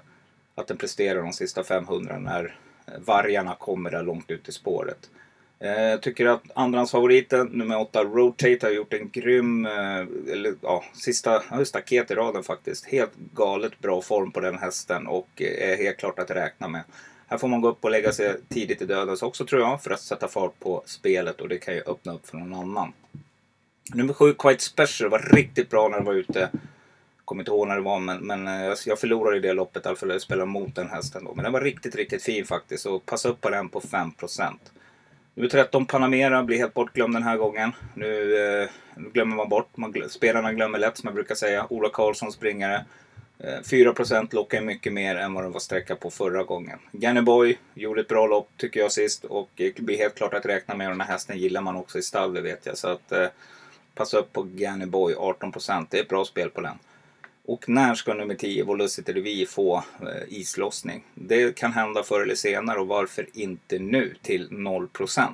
att 0.55 0.67
den 0.67 0.77
presterar 0.77 1.23
de 1.23 1.33
sista 1.33 1.65
500 1.65 2.19
när 2.19 2.59
eh, 2.87 2.93
vargarna 3.07 3.55
kommer 3.55 3.91
där 3.91 4.03
långt 4.03 4.31
ut 4.31 4.49
i 4.49 4.53
spåret. 4.53 5.11
Eh, 5.61 5.83
jag 5.83 6.03
tycker 6.03 6.27
att 6.27 6.43
andrahandsfavoriten, 6.55 7.47
nummer 7.47 7.81
8, 7.81 8.05
Rotate, 8.05 8.59
har 8.63 8.71
gjort 8.71 8.93
en 8.93 9.11
grym, 9.11 9.67
eh, 9.67 9.99
eller 10.33 10.55
ja, 10.61 10.85
sista 10.95 11.43
ja, 11.51 11.65
staket 11.65 12.11
i 12.11 12.15
raden 12.15 12.43
faktiskt. 12.43 12.87
Helt 12.87 13.17
galet 13.35 13.79
bra 13.79 14.03
form 14.03 14.33
på 14.33 14.41
den 14.41 14.59
hästen 14.59 15.07
och 15.07 15.29
är 15.43 15.77
helt 15.77 15.97
klart 15.97 16.19
att 16.19 16.31
räkna 16.31 16.69
med. 16.69 16.83
Här 17.29 17.39
får 17.39 17.49
man 17.49 17.61
gå 17.61 17.69
upp 17.69 17.85
och 17.85 17.91
lägga 17.91 18.13
sig 18.13 18.37
tidigt 18.49 18.83
i 18.83 18.87
dödens 18.87 19.23
också 19.23 19.47
tror 19.47 19.63
jag 19.63 19.83
för 19.83 19.91
att 19.91 20.01
sätta 20.01 20.29
fart 20.29 20.61
på 20.61 20.83
spelet 20.87 21.41
och 21.41 21.49
det 21.49 21.59
kan 21.59 21.75
ju 21.75 21.83
öppna 21.87 22.15
upp 22.15 22.27
för 22.27 22.37
någon 22.37 22.55
annan. 22.55 22.93
Nummer 23.95 24.13
7, 24.13 24.35
Quite 24.35 24.65
Special, 24.65 25.11
var 25.11 25.19
riktigt 25.19 25.71
bra 25.71 25.89
när 25.89 25.97
den 25.97 26.07
var 26.07 26.15
ute 26.15 26.51
Kommer 27.27 27.43
inte 27.43 27.51
ihåg 27.51 27.69
när 27.69 27.75
det 27.77 27.81
var 27.83 27.99
men, 28.01 28.19
men 28.27 28.49
eh, 28.49 28.65
jag- 28.67 28.77
jag 28.87 28.99
förlorade 28.99 29.37
i 29.37 29.41
det 29.41 29.53
loppet. 29.53 29.87
Alltså 29.87 30.07
jag 30.07 30.21
spelade 30.23 30.47
mot 30.47 30.75
den 30.75 30.89
hästen 30.91 31.25
då. 31.25 31.35
Men 31.35 31.45
den 31.45 31.53
var 31.53 31.61
riktigt, 31.61 31.95
riktigt 31.97 32.23
fin 32.23 32.45
faktiskt. 32.45 32.83
Så 32.83 32.99
passa 32.99 33.29
upp 33.29 33.41
på 33.41 33.51
den 33.51 33.69
på 33.69 33.81
5%. 33.81 34.59
Nummer 35.35 35.49
13 35.51 35.87
Panamera 35.87 36.43
blir 36.43 36.59
helt 36.59 36.75
bortglömd 36.75 37.15
den 37.15 37.23
här 37.23 37.37
gången. 37.37 37.73
Nu, 37.95 38.37
eh, 38.63 38.69
nu 38.97 39.11
glömmer 39.11 39.37
man 39.37 39.49
bort. 39.49 39.77
Man 39.77 39.95
spelarna 40.09 40.53
glömmer 40.53 40.79
lätt 40.79 40.97
som 40.99 41.07
jag 41.07 41.15
brukar 41.15 41.35
säga. 41.35 41.67
Ola 41.71 41.89
Karlsson 41.93 42.33
springare. 42.33 42.85
Eh, 43.39 43.63
4% 43.65 44.33
lockar 44.33 44.61
mycket 44.61 44.93
mer 44.93 45.17
än 45.17 45.35
vad 45.35 45.45
den 45.45 45.53
var 45.53 45.61
sträcka 45.61 45.97
på 45.97 46.11
förra 46.11 46.43
gången. 46.43 46.79
Ganny 46.93 47.21
Boy 47.21 47.59
gjorde 47.75 48.01
ett 48.01 48.09
bra 48.09 48.27
lopp 48.27 48.49
tycker 48.57 48.81
jag 48.81 48.93
sist. 48.93 49.25
Och 49.25 49.51
det 49.55 49.77
blir 49.81 49.99
helt 49.99 50.15
klart 50.15 50.35
att 50.35 50.47
räkna 50.47 50.75
med. 50.75 50.89
Den 50.91 51.01
här 51.01 51.09
hästen 51.09 51.39
gillar 51.39 51.61
man 51.61 51.77
också 51.77 51.99
i 51.99 52.03
stall, 52.03 52.35
det 52.35 52.41
vet 52.41 52.67
jag. 52.67 52.79
Så 52.79 52.89
att 52.89 53.13
eh, 53.13 53.27
passa 53.95 54.19
upp 54.19 54.33
på 54.33 54.43
Ganny 54.43 54.87
Boy 54.87 55.15
18%. 55.15 55.87
Det 55.91 55.99
är 55.99 56.03
ett 56.03 56.09
bra 56.09 56.25
spel 56.25 56.51
på 56.51 56.61
den. 56.61 56.79
Och 57.49 57.69
när 57.69 57.95
ska 57.95 58.15
nummer 58.15 58.35
10, 58.35 58.65
Volocity 58.65 59.13
Revy, 59.13 59.47
få 59.47 59.77
eh, 59.77 60.39
islossning? 60.39 61.05
Det 61.15 61.57
kan 61.57 61.73
hända 61.73 62.03
förr 62.03 62.21
eller 62.21 62.35
senare 62.35 62.79
och 62.79 62.87
varför 62.87 63.27
inte 63.33 63.79
nu 63.79 64.15
till 64.23 64.49
0%? 64.49 65.31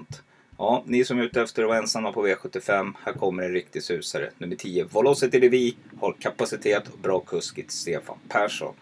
Ja, 0.59 0.83
ni 0.87 1.05
som 1.05 1.19
är 1.19 1.23
ute 1.23 1.43
efter 1.43 1.63
att 1.63 1.69
vara 1.69 1.79
ensamma 1.79 2.13
på 2.13 2.27
V75, 2.27 2.93
här 3.05 3.13
kommer 3.13 3.43
en 3.43 3.53
riktig 3.53 3.83
susare. 3.83 4.31
Nummer 4.39 4.57
10, 4.57 4.85
Volocity 4.85 5.41
Revy, 5.41 5.75
har 6.01 6.13
kapacitet 6.13 6.89
och 6.89 6.99
bra 6.99 7.21
kuskigt 7.21 7.73
Stefan 7.73 8.19
Persson. 8.29 8.75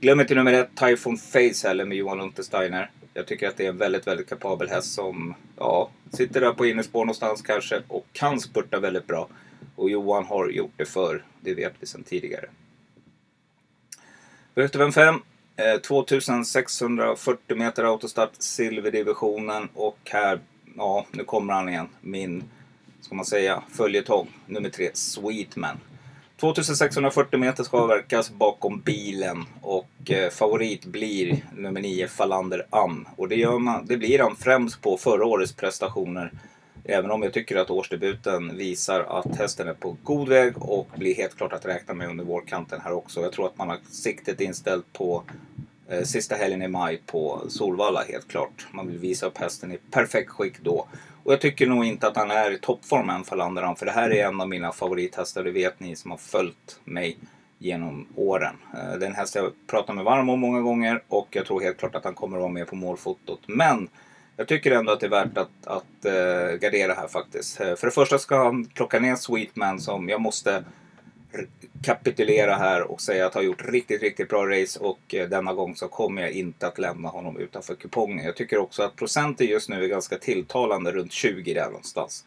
Glöm 0.00 0.20
inte 0.20 0.34
nummer 0.34 0.52
1, 0.52 0.68
Typhoon 0.74 1.16
Face 1.16 1.68
heller 1.68 1.84
med 1.84 1.98
Johan 1.98 2.20
Untersteiner. 2.20 2.90
Jag 3.14 3.26
tycker 3.26 3.48
att 3.48 3.56
det 3.56 3.64
är 3.64 3.68
en 3.68 3.78
väldigt, 3.78 4.06
väldigt 4.06 4.28
kapabel 4.28 4.68
häst 4.68 4.94
som, 4.94 5.34
ja, 5.58 5.90
sitter 6.12 6.40
där 6.40 6.52
på 6.52 6.66
innerspår 6.66 7.00
någonstans 7.00 7.42
kanske 7.42 7.82
och 7.88 8.06
kan 8.12 8.40
spurta 8.40 8.80
väldigt 8.80 9.06
bra. 9.06 9.28
Och 9.76 9.90
Johan 9.90 10.24
har 10.24 10.48
gjort 10.48 10.72
det 10.76 10.84
förr, 10.84 11.24
det 11.40 11.54
vet 11.54 11.72
vi 11.80 11.86
sedan 11.86 12.02
tidigare. 12.02 12.46
V75 14.56 14.92
5. 14.92 15.20
2640 15.82 17.56
meter 17.56 17.84
autostart, 17.84 18.30
silverdivisionen 18.38 19.68
och 19.74 19.98
här, 20.04 20.40
ja, 20.76 21.06
nu 21.10 21.24
kommer 21.24 21.52
han 21.52 21.68
igen. 21.68 21.88
Min, 22.00 22.44
ska 23.00 23.14
man 23.14 23.24
säga, 23.24 23.62
följetong. 23.72 24.28
Nummer 24.46 24.70
3, 24.70 24.90
Sweetman. 24.94 25.76
2640 26.40 27.38
meter 27.40 27.64
ska 27.64 27.78
avverkas 27.78 28.30
bakom 28.30 28.80
bilen 28.80 29.44
och 29.60 30.10
eh, 30.10 30.30
favorit 30.30 30.84
blir 30.84 31.44
nummer 31.56 31.80
9, 31.80 32.08
Falander 32.08 32.66
Am. 32.70 33.08
Och 33.16 33.28
det, 33.28 33.36
gör 33.36 33.58
man, 33.58 33.86
det 33.86 33.96
blir 33.96 34.18
han 34.18 34.36
främst 34.36 34.82
på 34.82 34.96
förra 34.96 35.26
årets 35.26 35.52
prestationer. 35.52 36.32
Även 36.88 37.10
om 37.10 37.22
jag 37.22 37.32
tycker 37.32 37.56
att 37.56 37.70
årsdebuten 37.70 38.56
visar 38.56 39.00
att 39.00 39.36
hästen 39.36 39.68
är 39.68 39.72
på 39.72 39.96
god 40.02 40.28
väg 40.28 40.58
och 40.58 40.88
blir 40.96 41.14
helt 41.14 41.36
klart 41.36 41.52
att 41.52 41.66
räkna 41.66 41.94
med 41.94 42.08
under 42.08 42.24
vårkanten 42.24 42.80
här 42.80 42.92
också. 42.92 43.20
Jag 43.20 43.32
tror 43.32 43.46
att 43.46 43.58
man 43.58 43.68
har 43.68 43.78
siktet 43.90 44.40
inställt 44.40 44.92
på 44.92 45.22
eh, 45.88 46.02
sista 46.02 46.34
helgen 46.34 46.62
i 46.62 46.68
maj 46.68 47.00
på 47.06 47.42
Solvalla 47.48 48.02
helt 48.08 48.28
klart. 48.28 48.66
Man 48.70 48.86
vill 48.86 48.98
visa 48.98 49.26
upp 49.26 49.38
hästen 49.38 49.72
i 49.72 49.78
perfekt 49.90 50.30
skick 50.30 50.60
då. 50.62 50.86
Och 51.24 51.32
jag 51.32 51.40
tycker 51.40 51.66
nog 51.66 51.84
inte 51.84 52.08
att 52.08 52.16
han 52.16 52.30
är 52.30 52.50
i 52.50 52.58
toppform 52.58 53.10
än 53.10 53.24
Falanderan. 53.24 53.76
För 53.76 53.86
det 53.86 53.92
här 53.92 54.10
är 54.10 54.26
en 54.26 54.40
av 54.40 54.48
mina 54.48 54.72
favorithästar. 54.72 55.44
Det 55.44 55.50
vet 55.50 55.80
ni 55.80 55.96
som 55.96 56.10
har 56.10 56.18
följt 56.18 56.80
mig 56.84 57.18
genom 57.58 58.06
åren. 58.16 58.54
Den 58.72 59.00
Det 59.00 59.06
är 59.06 59.10
en 59.10 59.16
häst 59.16 59.34
jag 59.34 59.52
pratar 59.66 59.94
med 59.94 60.04
varm 60.04 60.28
om 60.28 60.40
många 60.40 60.60
gånger 60.60 61.02
och 61.08 61.28
jag 61.30 61.46
tror 61.46 61.60
helt 61.60 61.76
klart 61.76 61.94
att 61.94 62.04
han 62.04 62.14
kommer 62.14 62.36
att 62.36 62.40
vara 62.42 62.52
med 62.52 62.66
på 62.66 62.76
målfotot. 62.76 63.40
Men 63.46 63.88
jag 64.36 64.48
tycker 64.48 64.70
ändå 64.70 64.92
att 64.92 65.00
det 65.00 65.06
är 65.06 65.10
värt 65.10 65.38
att, 65.38 65.66
att 65.66 66.04
eh, 66.04 66.58
gardera 66.60 66.94
här 66.94 67.08
faktiskt. 67.08 67.60
Eh, 67.60 67.74
för 67.74 67.86
det 67.86 67.92
första 67.92 68.18
ska 68.18 68.44
han 68.44 68.64
plocka 68.64 69.00
ner 69.00 69.16
Sweetman 69.16 69.80
som 69.80 70.08
jag 70.08 70.20
måste 70.20 70.64
kapitulera 71.82 72.54
här 72.54 72.82
och 72.82 73.00
säga 73.00 73.26
att 73.26 73.34
har 73.34 73.42
gjort 73.42 73.64
riktigt, 73.64 74.02
riktigt 74.02 74.28
bra 74.28 74.46
race 74.46 74.80
och 74.80 75.14
eh, 75.14 75.28
denna 75.28 75.52
gång 75.52 75.76
så 75.76 75.88
kommer 75.88 76.22
jag 76.22 76.30
inte 76.30 76.66
att 76.66 76.78
lämna 76.78 77.08
honom 77.08 77.38
utanför 77.38 77.74
kupongen. 77.74 78.24
Jag 78.24 78.36
tycker 78.36 78.58
också 78.58 78.82
att 78.82 78.96
procenten 78.96 79.46
just 79.46 79.68
nu 79.68 79.84
är 79.84 79.88
ganska 79.88 80.18
tilltalande, 80.18 80.92
runt 80.92 81.12
20 81.12 81.54
där 81.54 81.66
någonstans. 81.66 82.24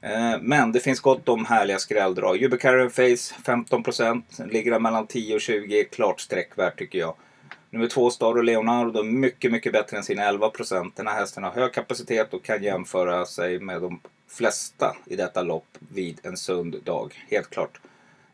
Eh, 0.00 0.40
Men 0.40 0.72
det 0.72 0.80
finns 0.80 1.00
gott 1.00 1.28
om 1.28 1.44
härliga 1.44 1.78
skrälldrag. 1.78 2.36
Jubicarian 2.36 2.90
Face 2.90 3.34
15%. 3.44 4.22
Ligger 4.50 4.78
mellan 4.78 5.06
10 5.06 5.34
och 5.34 5.40
20. 5.40 5.84
Klart 5.84 6.20
sträckvärt 6.20 6.78
tycker 6.78 6.98
jag. 6.98 7.14
Nummer 7.70 7.86
två 7.86 8.10
Star 8.10 8.36
och 8.36 8.44
Leonardo 8.44 9.02
mycket, 9.02 9.52
mycket 9.52 9.72
bättre 9.72 9.96
än 9.96 10.02
sina 10.02 10.22
11%. 10.32 10.92
Den 10.94 11.06
här 11.06 11.14
hästen 11.14 11.44
har 11.44 11.50
hög 11.50 11.72
kapacitet 11.72 12.34
och 12.34 12.44
kan 12.44 12.62
jämföra 12.62 13.26
sig 13.26 13.58
med 13.58 13.82
de 13.82 14.00
flesta 14.28 14.96
i 15.06 15.16
detta 15.16 15.42
lopp 15.42 15.78
vid 15.78 16.20
en 16.22 16.36
sund 16.36 16.76
dag. 16.84 17.24
Helt 17.30 17.50
klart. 17.50 17.80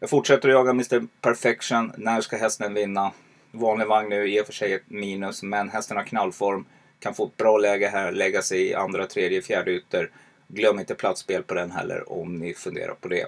Jag 0.00 0.10
fortsätter 0.10 0.48
att 0.48 0.54
jaga 0.54 0.70
Mr 0.70 1.06
Perfection. 1.20 1.92
När 1.96 2.20
ska 2.20 2.36
hästen 2.36 2.74
vinna? 2.74 3.12
Vanlig 3.50 3.86
vagn 3.86 4.08
nu, 4.08 4.28
i 4.28 4.40
och 4.40 4.46
för 4.46 4.52
sig 4.52 4.72
ett 4.72 4.90
minus, 4.90 5.42
men 5.42 5.70
hästen 5.70 5.96
har 5.96 6.04
knallform. 6.04 6.64
Kan 7.00 7.14
få 7.14 7.26
ett 7.26 7.36
bra 7.36 7.58
läge 7.58 7.88
här, 7.88 8.12
lägga 8.12 8.42
sig 8.42 8.66
i 8.66 8.74
andra, 8.74 9.06
tredje, 9.06 9.42
fjärde 9.42 9.70
ytter. 9.70 10.10
Glöm 10.48 10.78
inte 10.78 10.94
platsspel 10.94 11.42
på 11.42 11.54
den 11.54 11.70
heller 11.70 12.12
om 12.12 12.36
ni 12.36 12.54
funderar 12.54 12.94
på 12.94 13.08
det. 13.08 13.26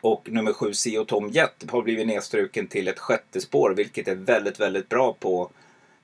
Och 0.00 0.28
nummer 0.30 0.52
sju, 0.52 0.72
Sio 0.72 1.04
Tom 1.04 1.28
Jet, 1.28 1.64
har 1.70 1.82
blivit 1.82 2.06
nedstruken 2.06 2.66
till 2.66 2.88
ett 2.88 2.98
sjätte 2.98 3.40
spår, 3.40 3.70
vilket 3.70 4.08
är 4.08 4.14
väldigt, 4.14 4.60
väldigt 4.60 4.88
bra 4.88 5.16
på 5.20 5.50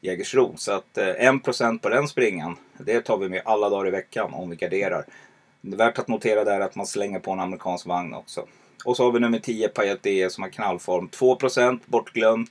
Jägersro. 0.01 0.55
Så 0.57 0.73
att 0.73 0.99
eh, 0.99 1.05
1% 1.05 1.79
på 1.79 1.89
den 1.89 2.09
springan, 2.09 2.57
det 2.79 3.01
tar 3.01 3.19
vi 3.19 3.29
med 3.29 3.43
alla 3.45 3.71
dagar 3.71 3.89
i 3.89 3.91
veckan 3.91 4.35
om 4.35 4.51
vi 4.51 4.57
garderar. 4.57 5.05
Det 5.61 5.75
är 5.75 5.77
värt 5.77 5.99
att 5.99 6.09
notera 6.09 6.45
där 6.45 6.61
att 6.61 6.77
man 6.77 6.87
slänger 6.87 7.19
på 7.19 7.31
en 7.31 7.41
amerikansk 7.41 7.87
vagn 7.87 8.15
också. 8.15 8.47
Och 8.85 8.97
så 8.97 9.05
har 9.05 9.13
vi 9.13 9.21
nummer 9.21 9.39
10, 9.39 9.69
Payet 9.69 10.03
DE, 10.03 10.31
som 10.31 10.43
har 10.43 10.51
knallform. 10.51 11.09
2% 11.09 11.81
bortglömd. 11.87 12.49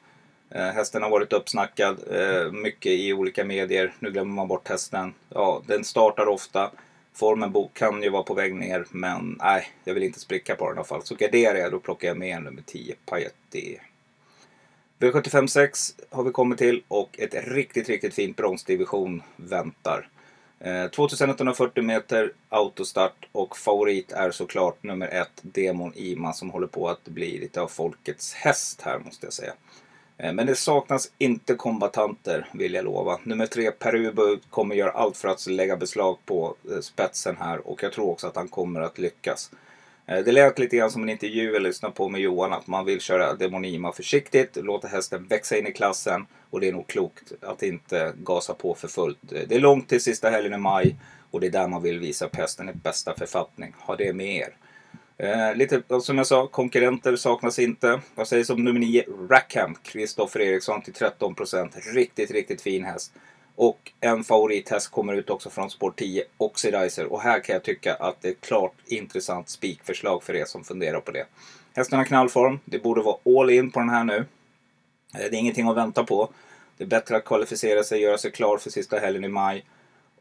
Eh, 0.50 0.62
hästen 0.62 1.04
har 1.04 1.10
varit 1.10 1.34
uppsnackad 1.34 2.00
eh, 2.12 2.52
mycket 2.52 2.92
i 2.92 3.14
olika 3.14 3.44
medier. 3.44 3.94
Nu 4.00 4.12
glömmer 4.12 4.34
man 4.34 4.48
bort 4.48 4.68
hästen. 4.68 5.14
Ja, 5.30 5.62
den 5.68 5.84
startar 5.84 6.28
ofta. 6.28 6.72
Formen 7.16 7.54
kan 7.74 8.04
ju 8.04 8.10
vara 8.10 8.24
på 8.24 8.34
väg 8.34 8.56
ner, 8.56 8.86
men 8.92 9.38
nej, 9.40 9.68
jag 9.84 9.94
vill 9.94 10.04
inte 10.04 10.20
spricka 10.20 10.56
på 10.56 10.68
den 10.68 10.76
i 10.76 10.78
alla 10.78 10.88
fall. 10.88 11.04
Så 11.04 11.16
garderar 11.16 11.56
jag, 11.56 11.72
då 11.72 11.80
plockar 11.80 12.08
jag 12.08 12.18
med 12.18 12.44
nummer 12.44 12.62
10, 12.66 12.96
Pajetti. 13.06 13.80
V75 15.00 15.48
6 15.48 15.96
har 16.10 16.24
vi 16.24 16.32
kommit 16.32 16.58
till 16.58 16.84
och 16.88 17.20
ett 17.20 17.48
riktigt, 17.48 17.90
riktigt 17.90 18.14
fint 18.14 18.38
bronsdivision 18.38 19.24
väntar. 19.36 20.08
Eh, 20.60 20.88
2140 20.88 21.84
meter 21.84 22.34
autostart 22.50 23.28
och 23.32 23.58
favorit 23.58 24.12
är 24.12 24.32
såklart 24.32 24.84
nummer 24.84 25.08
1 25.08 25.30
Demon 25.42 25.94
Ima 25.96 26.34
som 26.34 26.50
håller 26.50 26.68
på 26.68 26.90
att 26.90 27.06
bli 27.06 27.40
lite 27.40 27.62
av 27.62 27.68
folkets 27.68 28.34
häst 28.34 28.82
här 28.82 29.00
måste 29.00 29.26
jag 29.26 29.34
säga. 29.34 29.54
Eh, 30.18 30.34
men 30.34 30.48
det 30.48 30.56
saknas 30.56 31.12
inte 31.18 31.56
kombatanter 31.56 32.48
vill 32.54 32.74
jag 32.74 32.86
lova. 32.86 33.20
Nummer 33.24 33.46
tre 33.46 33.72
Perubo 33.72 34.38
kommer 34.50 34.76
göra 34.76 34.92
allt 34.92 35.18
för 35.18 35.28
att 35.28 35.48
lägga 35.48 35.78
beslag 35.78 36.18
på 36.26 36.56
eh, 36.72 36.80
spetsen 36.80 37.38
här 37.40 37.68
och 37.68 37.84
jag 37.84 37.94
tror 37.94 38.10
också 38.10 38.28
att 38.28 38.36
han 38.36 38.48
kommer 38.48 38.82
att 38.82 39.00
lyckas. 39.00 39.52
Eh, 40.06 40.20
det 40.20 40.32
lät 40.32 40.60
lite 40.60 40.78
grann 40.78 40.92
som 40.92 41.04
en 41.04 41.10
intervju 41.10 41.54
jag 41.54 41.62
lyssnade 41.62 41.96
på 41.96 42.10
med 42.10 42.22
Johan 42.22 42.54
att 42.54 42.68
man 42.68 42.86
vill 42.86 43.02
köra 43.02 43.34
Demonima 43.34 43.92
försiktigt, 43.92 44.56
låta 44.56 44.88
hästen 44.88 45.28
växa 45.28 45.58
in 45.58 45.68
i 45.68 45.72
klassen 45.72 46.26
och 46.50 46.60
det 46.60 46.68
är 46.68 46.74
nog 46.74 46.88
klokt 46.88 47.32
att 47.42 47.64
inte 47.64 48.14
gasa 48.18 48.54
på 48.54 48.76
för 48.76 48.88
fullt. 48.88 49.20
Det 49.22 49.56
är 49.56 49.60
långt 49.60 49.90
till 49.90 50.02
sista 50.02 50.30
helgen 50.30 50.54
i 50.54 50.58
maj 50.58 50.96
och 51.32 51.40
det 51.40 51.48
är 51.48 51.52
där 51.52 51.68
man 51.68 51.82
vill 51.84 52.00
visa 52.00 52.26
upp 52.26 52.36
hästen 52.36 52.70
i 52.70 52.74
bästa 52.74 53.14
författning. 53.18 53.76
Ha 53.80 53.96
det 53.96 54.14
med 54.14 54.36
er. 54.36 54.56
Eh, 55.18 55.56
lite 55.56 55.82
som 56.02 56.18
jag 56.18 56.28
sa, 56.28 56.48
konkurrenter 56.48 57.16
saknas 57.16 57.60
inte. 57.60 58.02
Vad 58.16 58.28
sägs 58.28 58.50
om 58.50 58.64
nummer 58.64 58.80
9, 58.80 59.04
Rackham, 59.30 59.76
Kristoffer 59.84 60.40
Eriksson 60.40 60.82
till 60.82 60.94
13%. 60.94 61.72
Riktigt, 61.94 62.32
riktigt 62.32 62.62
fin 62.62 62.84
häst. 62.84 63.14
Och 63.56 63.92
en 64.02 64.24
favorithäst 64.24 64.92
kommer 64.92 65.14
ut 65.14 65.30
också 65.30 65.50
från 65.50 65.70
spår 65.70 65.94
10, 65.96 66.24
Oxidizer. 66.38 67.06
Och 67.06 67.22
här 67.22 67.40
kan 67.40 67.54
jag 67.54 67.64
tycka 67.64 67.94
att 67.94 68.22
det 68.22 68.28
är 68.28 68.32
ett 68.32 68.42
klart 68.42 68.74
intressant 68.86 69.50
spikförslag 69.50 70.24
för 70.24 70.36
er 70.36 70.46
som 70.46 70.64
funderar 70.64 71.00
på 71.00 71.12
det. 71.12 71.26
Hästen 71.76 71.98
har 71.98 72.06
knallform. 72.06 72.60
Det 72.66 72.80
borde 72.80 73.02
vara 73.02 73.40
all 73.40 73.50
in 73.50 73.72
på 73.72 73.80
den 73.80 73.90
här 73.90 74.04
nu. 74.04 74.18
Eh, 74.18 74.26
det 75.14 75.38
är 75.38 75.40
ingenting 75.40 75.68
att 75.68 75.78
vänta 75.78 76.04
på. 76.04 76.30
Det 76.78 76.84
är 76.84 76.88
bättre 76.88 77.16
att 77.16 77.26
kvalificera 77.26 77.84
sig, 77.84 78.02
göra 78.02 78.18
sig 78.18 78.32
klar 78.32 78.58
för 78.58 78.70
sista 78.70 79.00
helgen 79.00 79.24
i 79.24 79.28
maj. 79.28 79.66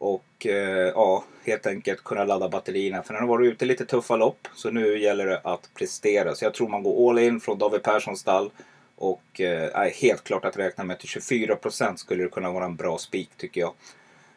Och 0.05 0.47
eh, 0.47 0.93
ja, 0.95 1.25
helt 1.45 1.67
enkelt 1.67 2.05
kunna 2.05 2.25
ladda 2.25 2.49
batterierna. 2.49 3.03
För 3.03 3.15
den 3.15 3.23
har 3.23 3.29
varit 3.29 3.53
ute 3.53 3.65
i 3.65 3.69
lite 3.69 3.87
tuffa 3.87 4.17
lopp. 4.17 4.49
Så 4.55 4.71
nu 4.71 4.99
gäller 4.99 5.27
det 5.27 5.41
att 5.45 5.71
prestera. 5.75 6.35
Så 6.35 6.45
jag 6.45 6.55
tror 6.55 6.69
man 6.69 6.83
går 6.83 7.11
all 7.11 7.19
in 7.19 7.41
från 7.41 7.59
David 7.59 7.83
Perssons 7.83 8.21
stall. 8.21 8.51
Och 8.97 9.41
eh, 9.41 9.91
helt 9.91 10.25
klart 10.25 10.45
att 10.45 10.57
räkna 10.57 10.85
med 10.85 10.99
till 10.99 11.09
24% 11.09 11.97
skulle 11.97 12.23
det 12.23 12.29
kunna 12.29 12.51
vara 12.51 12.65
en 12.65 12.77
bra 12.77 12.99
spik 12.99 13.31
tycker 13.37 13.61
jag. 13.61 13.73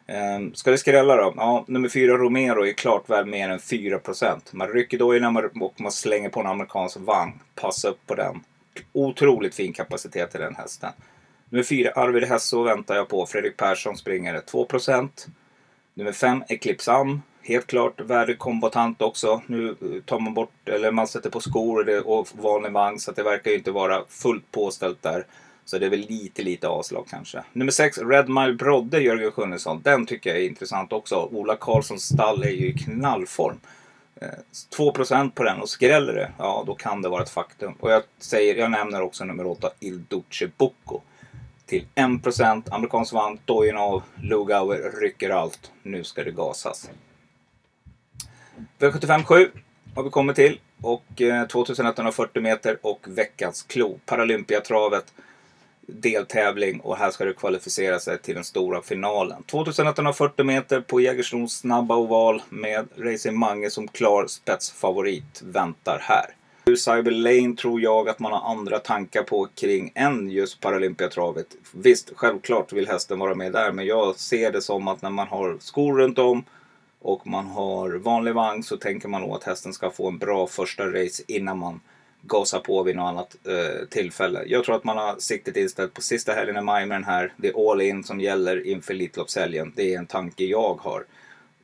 Ehm, 0.06 0.54
ska 0.54 0.70
det 0.70 0.78
skrälla 0.78 1.16
då? 1.16 1.34
Ja, 1.36 1.64
nummer 1.68 1.88
4 1.88 2.16
Romero 2.16 2.66
är 2.66 2.72
klart 2.72 3.10
väl 3.10 3.26
mer 3.26 3.48
än 3.48 3.58
4%. 3.58 4.40
Man 4.52 4.68
rycker 4.68 4.98
dojorna 4.98 5.48
och 5.60 5.80
man 5.80 5.92
slänger 5.92 6.28
på 6.28 6.40
en 6.40 6.46
amerikansk 6.46 6.96
vagn. 7.00 7.40
Passa 7.54 7.88
upp 7.88 8.06
på 8.06 8.14
den. 8.14 8.40
Otroligt 8.92 9.54
fin 9.54 9.72
kapacitet 9.72 10.34
i 10.34 10.38
den 10.38 10.54
hästen. 10.54 10.90
Nummer 11.48 11.64
4 11.64 11.90
Arvid 11.90 12.24
Hesso 12.24 12.62
väntar 12.62 12.96
jag 12.96 13.08
på. 13.08 13.26
Fredrik 13.26 13.56
Persson 13.56 13.96
springer 13.96 14.40
2%. 14.40 15.08
Nummer 15.98 16.12
5 16.12 16.44
Eclipse 16.48 16.92
Am. 16.92 17.22
Helt 17.42 17.66
klart 17.66 18.00
värdekombatant 18.00 19.02
också. 19.02 19.42
Nu 19.46 19.68
eh, 19.68 20.02
tar 20.04 20.20
man 20.20 20.34
bort, 20.34 20.68
eller 20.68 20.92
man 20.92 21.06
sätter 21.06 21.30
på 21.30 21.40
skor 21.40 21.78
och, 21.78 21.84
det, 21.84 22.00
och 22.00 22.28
vanlig 22.32 22.72
vagn 22.72 22.98
så 22.98 23.10
att 23.10 23.16
det 23.16 23.22
verkar 23.22 23.50
ju 23.50 23.56
inte 23.56 23.70
vara 23.70 24.04
fullt 24.08 24.52
påställt 24.52 25.02
där. 25.02 25.26
Så 25.64 25.78
det 25.78 25.86
är 25.86 25.90
väl 25.90 26.06
lite, 26.08 26.42
lite 26.42 26.68
avslag 26.68 27.06
kanske. 27.10 27.42
Nummer 27.52 27.72
6, 27.72 27.98
Red 27.98 28.28
Mile 28.28 28.52
Brodde, 28.52 29.00
Jörgen 29.00 29.32
Sjunnesson. 29.32 29.80
Den 29.84 30.06
tycker 30.06 30.30
jag 30.30 30.38
är 30.38 30.46
intressant 30.46 30.92
också. 30.92 31.28
Ola 31.32 31.56
Karlssons 31.56 32.02
stall 32.02 32.42
är 32.42 32.50
ju 32.50 32.68
i 32.68 32.72
knallform. 32.72 33.60
Eh, 34.20 34.28
2% 34.76 35.30
på 35.30 35.42
den 35.42 35.60
och 35.60 35.68
skräller 35.68 36.12
det, 36.12 36.32
ja 36.38 36.64
då 36.66 36.74
kan 36.74 37.02
det 37.02 37.08
vara 37.08 37.22
ett 37.22 37.30
faktum. 37.30 37.74
Och 37.80 37.90
jag, 37.90 38.02
säger, 38.18 38.54
jag 38.54 38.70
nämner 38.70 39.02
också 39.02 39.24
nummer 39.24 39.46
8, 39.46 39.70
Il 39.80 40.04
Duce 40.08 40.50
Bucco. 40.58 41.00
Till 41.68 41.86
1% 41.94 42.62
amerikansk 42.70 43.12
vann, 43.12 43.38
dojen 43.44 43.76
av, 43.76 44.02
Lugauer 44.22 45.00
rycker 45.00 45.30
allt. 45.30 45.70
Nu 45.82 46.04
ska 46.04 46.24
det 46.24 46.30
gasas. 46.30 46.90
V75 48.78 49.22
7 49.22 49.50
har 49.94 50.02
vi 50.02 50.10
kommit 50.10 50.36
till. 50.36 50.60
Och 50.82 51.22
eh, 51.22 51.46
2140 51.46 52.42
meter 52.42 52.78
och 52.82 53.00
veckans 53.08 53.62
klo. 53.62 54.00
Paralympiatravet 54.06 55.12
deltävling 55.88 56.80
och 56.80 56.96
här 56.96 57.10
ska 57.10 57.24
du 57.24 57.34
kvalificera 57.34 58.00
sig 58.00 58.18
till 58.18 58.34
den 58.34 58.44
stora 58.44 58.82
finalen. 58.82 59.42
2140 59.42 60.44
meter 60.44 60.80
på 60.80 61.00
Jägersros 61.00 61.52
snabba 61.52 61.96
oval 61.96 62.42
med 62.48 62.88
Racing 62.96 63.38
Mange 63.38 63.70
som 63.70 63.88
klar 63.88 64.26
spetsfavorit 64.26 65.42
väntar 65.42 65.98
här. 66.02 66.34
Cyber 66.76 67.10
Lane 67.10 67.56
tror 67.56 67.80
jag 67.80 68.08
att 68.08 68.18
man 68.18 68.32
har 68.32 68.50
andra 68.50 68.78
tankar 68.78 69.22
på 69.22 69.48
kring 69.54 69.92
än 69.94 70.30
just 70.30 70.60
Paralympiatravet. 70.60 71.46
Visst, 71.72 72.12
självklart 72.14 72.72
vill 72.72 72.88
hästen 72.88 73.18
vara 73.18 73.34
med 73.34 73.52
där, 73.52 73.72
men 73.72 73.86
jag 73.86 74.16
ser 74.16 74.52
det 74.52 74.62
som 74.62 74.88
att 74.88 75.02
när 75.02 75.10
man 75.10 75.28
har 75.28 75.56
skor 75.60 75.98
runt 75.98 76.18
om 76.18 76.44
och 77.00 77.26
man 77.26 77.46
har 77.46 77.90
vanlig 77.90 78.34
vagn 78.34 78.62
så 78.62 78.76
tänker 78.76 79.08
man 79.08 79.20
nog 79.20 79.32
att 79.32 79.44
hästen 79.44 79.72
ska 79.72 79.90
få 79.90 80.08
en 80.08 80.18
bra 80.18 80.46
första 80.46 80.86
race 80.86 81.22
innan 81.26 81.58
man 81.58 81.80
gasar 82.22 82.60
på 82.60 82.82
vid 82.82 82.96
något 82.96 83.08
annat 83.08 83.36
eh, 83.44 83.86
tillfälle. 83.88 84.42
Jag 84.46 84.64
tror 84.64 84.76
att 84.76 84.84
man 84.84 84.96
har 84.96 85.16
siktet 85.18 85.56
inställt 85.56 85.94
på 85.94 86.02
sista 86.02 86.32
helgen 86.32 86.56
i 86.56 86.60
maj 86.60 86.86
med 86.86 86.96
den 86.96 87.04
här. 87.04 87.32
Det 87.36 87.48
är 87.48 87.70
all 87.70 87.80
in 87.80 88.04
som 88.04 88.20
gäller 88.20 88.66
inför 88.66 88.94
Elitloppshelgen. 88.94 89.72
Det 89.76 89.94
är 89.94 89.98
en 89.98 90.06
tanke 90.06 90.44
jag 90.44 90.80
har. 90.82 91.04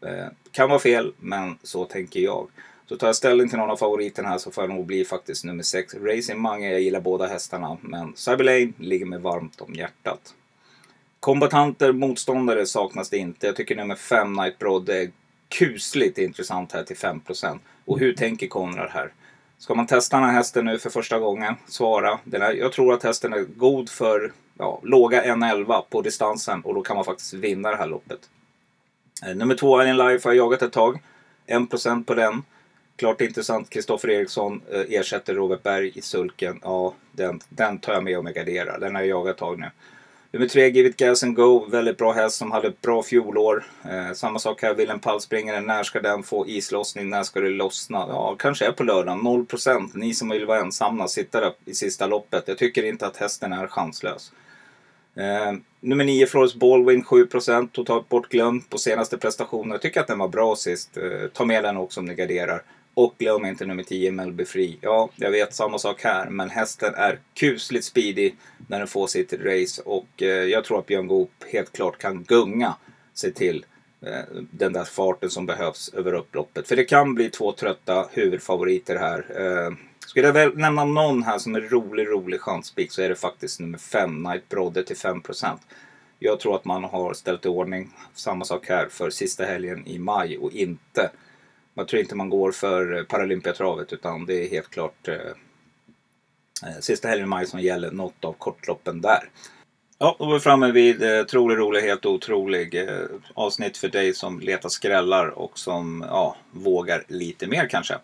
Eh, 0.00 0.26
kan 0.50 0.68
vara 0.68 0.78
fel, 0.78 1.12
men 1.20 1.58
så 1.62 1.84
tänker 1.84 2.20
jag. 2.20 2.48
Så 2.88 2.96
tar 2.96 3.06
jag 3.06 3.16
ställning 3.16 3.48
till 3.48 3.58
någon 3.58 3.70
av 3.70 3.76
favoriterna 3.76 4.28
här 4.28 4.38
så 4.38 4.50
får 4.50 4.64
jag 4.64 4.74
nog 4.74 4.86
bli 4.86 5.04
faktiskt 5.04 5.44
nummer 5.44 5.62
6. 5.62 5.94
Racing 5.94 6.40
Mange, 6.40 6.70
jag 6.70 6.80
gillar 6.80 7.00
båda 7.00 7.26
hästarna. 7.26 7.76
Men 7.80 8.16
Cyberlane 8.16 8.72
ligger 8.78 9.06
mig 9.06 9.18
varmt 9.18 9.60
om 9.60 9.74
hjärtat. 9.74 10.34
Kombatanter, 11.20 11.92
motståndare 11.92 12.66
saknas 12.66 13.10
det 13.10 13.18
inte. 13.18 13.46
Jag 13.46 13.56
tycker 13.56 13.76
nummer 13.76 13.94
5 13.94 14.32
Night 14.32 14.58
Broad 14.58 14.88
är 14.88 15.10
kusligt 15.48 16.18
intressant 16.18 16.72
här 16.72 16.82
till 16.82 16.96
5%. 16.96 17.58
Och 17.84 17.98
hur 17.98 18.12
tänker 18.12 18.46
Konrad 18.46 18.90
här? 18.90 19.12
Ska 19.58 19.74
man 19.74 19.86
testa 19.86 20.16
den 20.16 20.26
här 20.26 20.32
hästen 20.32 20.64
nu 20.64 20.78
för 20.78 20.90
första 20.90 21.18
gången? 21.18 21.54
Svara. 21.66 22.18
Den 22.24 22.42
här, 22.42 22.52
jag 22.52 22.72
tror 22.72 22.94
att 22.94 23.02
hästen 23.02 23.32
är 23.32 23.40
god 23.56 23.88
för 23.88 24.32
ja, 24.58 24.80
låga 24.82 25.24
1,11 25.24 25.82
på 25.90 26.02
distansen 26.02 26.60
och 26.60 26.74
då 26.74 26.82
kan 26.82 26.96
man 26.96 27.04
faktiskt 27.04 27.34
vinna 27.34 27.70
det 27.70 27.76
här 27.76 27.86
loppet. 27.86 28.20
Eh, 29.26 29.34
nummer 29.34 29.54
två, 29.54 29.78
Alien 29.78 29.96
Life, 29.96 30.28
har 30.28 30.34
jag 30.34 30.44
jagat 30.44 30.62
ett 30.62 30.72
tag. 30.72 31.02
1% 31.46 32.04
på 32.04 32.14
den. 32.14 32.42
Klart 32.96 33.20
intressant. 33.20 33.70
Kristoffer 33.70 34.10
Eriksson 34.10 34.62
eh, 34.72 34.80
ersätter 34.88 35.34
Robert 35.34 35.62
Berg 35.62 35.92
i 35.94 36.02
sulken. 36.02 36.60
Ja, 36.62 36.94
den, 37.12 37.40
den 37.48 37.78
tar 37.78 37.92
jag 37.92 38.04
med 38.04 38.18
om 38.18 38.26
jag 38.26 38.34
garderar. 38.34 38.78
Den 38.78 38.94
har 38.94 39.02
jag 39.02 39.08
jagat 39.08 39.30
ett 39.30 39.38
tag 39.38 39.58
nu. 39.58 39.70
Nummer 40.34 40.48
tre, 40.48 40.70
Give 40.70 40.88
It 40.88 40.96
Gas 40.96 41.22
and 41.22 41.36
Go. 41.36 41.66
Väldigt 41.70 41.98
bra 41.98 42.12
häst 42.12 42.36
som 42.36 42.52
hade 42.52 42.68
ett 42.68 42.80
bra 42.80 43.02
fjolår. 43.02 43.64
Eh, 43.84 44.12
samma 44.14 44.38
sak 44.38 44.62
här, 44.62 44.74
Willem 44.74 45.00
Pallspringaren. 45.00 45.66
När 45.66 45.82
ska 45.82 46.00
den 46.00 46.22
få 46.22 46.48
islossning? 46.48 47.10
När 47.10 47.22
ska 47.22 47.40
det 47.40 47.50
lossna? 47.50 47.98
Ja, 48.08 48.36
kanske 48.38 48.66
är 48.66 48.72
på 48.72 48.84
lördagen. 48.84 49.18
0 49.18 49.46
procent. 49.46 49.94
Ni 49.94 50.14
som 50.14 50.28
vill 50.28 50.46
vara 50.46 50.60
ensamma, 50.60 51.08
sitta 51.08 51.40
där 51.40 51.52
i 51.64 51.74
sista 51.74 52.06
loppet. 52.06 52.48
Jag 52.48 52.58
tycker 52.58 52.84
inte 52.84 53.06
att 53.06 53.16
hästen 53.16 53.52
är 53.52 53.66
chanslös. 53.66 54.32
Eh, 55.16 55.52
nummer 55.80 56.04
9, 56.04 56.26
Flores 56.26 56.54
Baldwin, 56.54 57.04
7 57.04 57.26
procent. 57.26 57.72
Totalt 57.72 58.08
bortglömd 58.08 58.70
på 58.70 58.78
senaste 58.78 59.18
prestationen. 59.18 59.70
Jag 59.70 59.82
tycker 59.82 60.00
att 60.00 60.06
den 60.06 60.18
var 60.18 60.28
bra 60.28 60.56
sist. 60.56 60.96
Eh, 60.96 61.28
ta 61.32 61.44
med 61.44 61.64
den 61.64 61.76
också 61.76 62.00
om 62.00 62.06
ni 62.06 62.14
garderar. 62.14 62.62
Och 62.94 63.14
glöm 63.18 63.44
inte 63.44 63.66
nummer 63.66 63.82
10, 63.82 64.12
Melby 64.12 64.44
Free. 64.44 64.78
Ja, 64.80 65.10
jag 65.16 65.30
vet 65.30 65.54
samma 65.54 65.78
sak 65.78 66.02
här. 66.02 66.30
Men 66.30 66.50
hästen 66.50 66.94
är 66.94 67.18
kusligt 67.34 67.84
speedy 67.84 68.32
när 68.68 68.78
den 68.78 68.88
får 68.88 69.06
sitt 69.06 69.32
race. 69.32 69.82
Och 69.84 70.22
eh, 70.22 70.28
jag 70.28 70.64
tror 70.64 70.78
att 70.78 70.86
Björn 70.86 71.06
Goop 71.06 71.30
helt 71.52 71.72
klart 71.72 71.98
kan 71.98 72.22
gunga 72.22 72.76
sig 73.14 73.32
till 73.32 73.66
eh, 74.06 74.24
den 74.50 74.72
där 74.72 74.84
farten 74.84 75.30
som 75.30 75.46
behövs 75.46 75.88
över 75.88 76.14
upploppet. 76.14 76.68
För 76.68 76.76
det 76.76 76.84
kan 76.84 77.14
bli 77.14 77.30
två 77.30 77.52
trötta 77.52 78.08
huvudfavoriter 78.12 78.96
här. 78.96 79.26
Eh, 79.36 79.72
skulle 80.06 80.26
jag 80.26 80.34
väl 80.34 80.56
nämna 80.56 80.84
någon 80.84 81.22
här 81.22 81.38
som 81.38 81.54
är 81.54 81.60
rolig, 81.60 82.08
rolig 82.08 82.40
chanspik 82.40 82.92
så 82.92 83.02
är 83.02 83.08
det 83.08 83.14
faktiskt 83.14 83.60
nummer 83.60 83.78
5, 83.78 84.22
Night 84.22 84.48
Brodde 84.48 84.84
till 84.84 84.96
5%. 84.96 85.58
Jag 86.18 86.40
tror 86.40 86.56
att 86.56 86.64
man 86.64 86.84
har 86.84 87.14
ställt 87.14 87.44
i 87.44 87.48
ordning 87.48 87.90
samma 88.14 88.44
sak 88.44 88.68
här 88.68 88.88
för 88.90 89.10
sista 89.10 89.44
helgen 89.44 89.86
i 89.86 89.98
maj 89.98 90.38
och 90.38 90.52
inte 90.52 91.10
jag 91.74 91.88
tror 91.88 92.02
inte 92.02 92.14
man 92.14 92.30
går 92.30 92.52
för 92.52 92.96
eh, 92.96 93.04
Paralympiatravet 93.04 93.92
utan 93.92 94.26
det 94.26 94.44
är 94.44 94.50
helt 94.50 94.70
klart 94.70 95.08
eh, 95.08 95.14
eh, 96.66 96.80
sista 96.80 97.08
helgen 97.08 97.26
i 97.26 97.28
maj 97.28 97.46
som 97.46 97.60
gäller 97.60 97.90
något 97.90 98.24
av 98.24 98.32
kortloppen 98.32 99.00
där. 99.00 99.30
Ja, 99.98 100.16
då 100.18 100.26
var 100.26 100.34
vi 100.34 100.40
framme 100.40 100.70
vid 100.70 101.02
eh, 101.02 101.24
trolig, 101.24 101.58
rolig, 101.58 101.80
helt 101.80 102.06
otrolig. 102.06 102.74
Eh, 102.74 103.04
avsnitt 103.34 103.76
för 103.76 103.88
dig 103.88 104.14
som 104.14 104.40
letar 104.40 104.68
skrällar 104.68 105.28
och 105.28 105.58
som 105.58 106.04
ja, 106.08 106.36
vågar 106.50 107.04
lite 107.08 107.46
mer 107.46 107.68
kanske. 107.68 107.94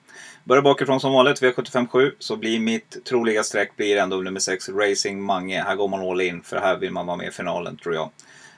Börjar 0.44 0.62
bakifrån 0.62 1.00
som 1.00 1.12
vanligt, 1.12 1.42
V757, 1.42 2.10
så 2.18 2.36
blir 2.36 2.60
mitt 2.60 3.04
troliga 3.04 3.42
streck 3.42 3.76
blir 3.76 3.96
ändå 3.96 4.16
nummer 4.16 4.40
6, 4.40 4.68
Racing 4.68 5.22
Mange. 5.22 5.62
Här 5.62 5.76
går 5.76 5.88
man 5.88 6.00
all 6.00 6.20
in, 6.20 6.42
för 6.42 6.56
här 6.56 6.76
vill 6.76 6.92
man 6.92 7.06
vara 7.06 7.16
med 7.16 7.28
i 7.28 7.30
finalen 7.30 7.76
tror 7.76 7.94
jag. 7.94 8.10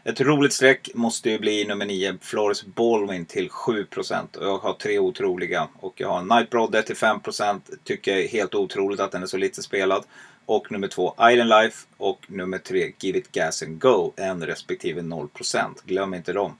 Ett 0.04 0.20
roligt 0.20 0.52
streck 0.52 0.90
måste 0.94 1.30
ju 1.30 1.38
bli 1.38 1.64
nummer 1.64 1.86
9, 1.86 2.14
Flores 2.20 2.64
Baldwin 2.64 3.24
till 3.24 3.48
7%. 3.48 4.36
Och 4.36 4.46
jag 4.46 4.58
har 4.58 4.72
tre 4.72 4.98
otroliga. 4.98 5.68
Och 5.80 6.00
jag 6.00 6.08
har 6.08 6.36
Night 6.36 6.50
Brother 6.50 6.82
till 6.82 6.96
5%. 6.96 7.60
Tycker 7.84 8.10
jag 8.10 8.20
är 8.20 8.28
helt 8.28 8.54
otroligt 8.54 9.00
att 9.00 9.12
den 9.12 9.22
är 9.22 9.26
så 9.26 9.36
lite 9.36 9.62
spelad. 9.62 10.04
Och 10.46 10.72
nummer 10.72 10.88
2, 10.88 11.14
Island 11.30 11.48
Life. 11.48 11.86
Och 11.96 12.26
nummer 12.26 12.58
3, 12.58 12.92
Give 12.98 13.18
It 13.18 13.32
Gas 13.32 13.62
and 13.62 13.80
Go. 13.80 14.12
En 14.16 14.46
respektive 14.46 15.00
0%. 15.00 15.74
Glöm 15.84 16.14
inte 16.14 16.32
dem. 16.32 16.56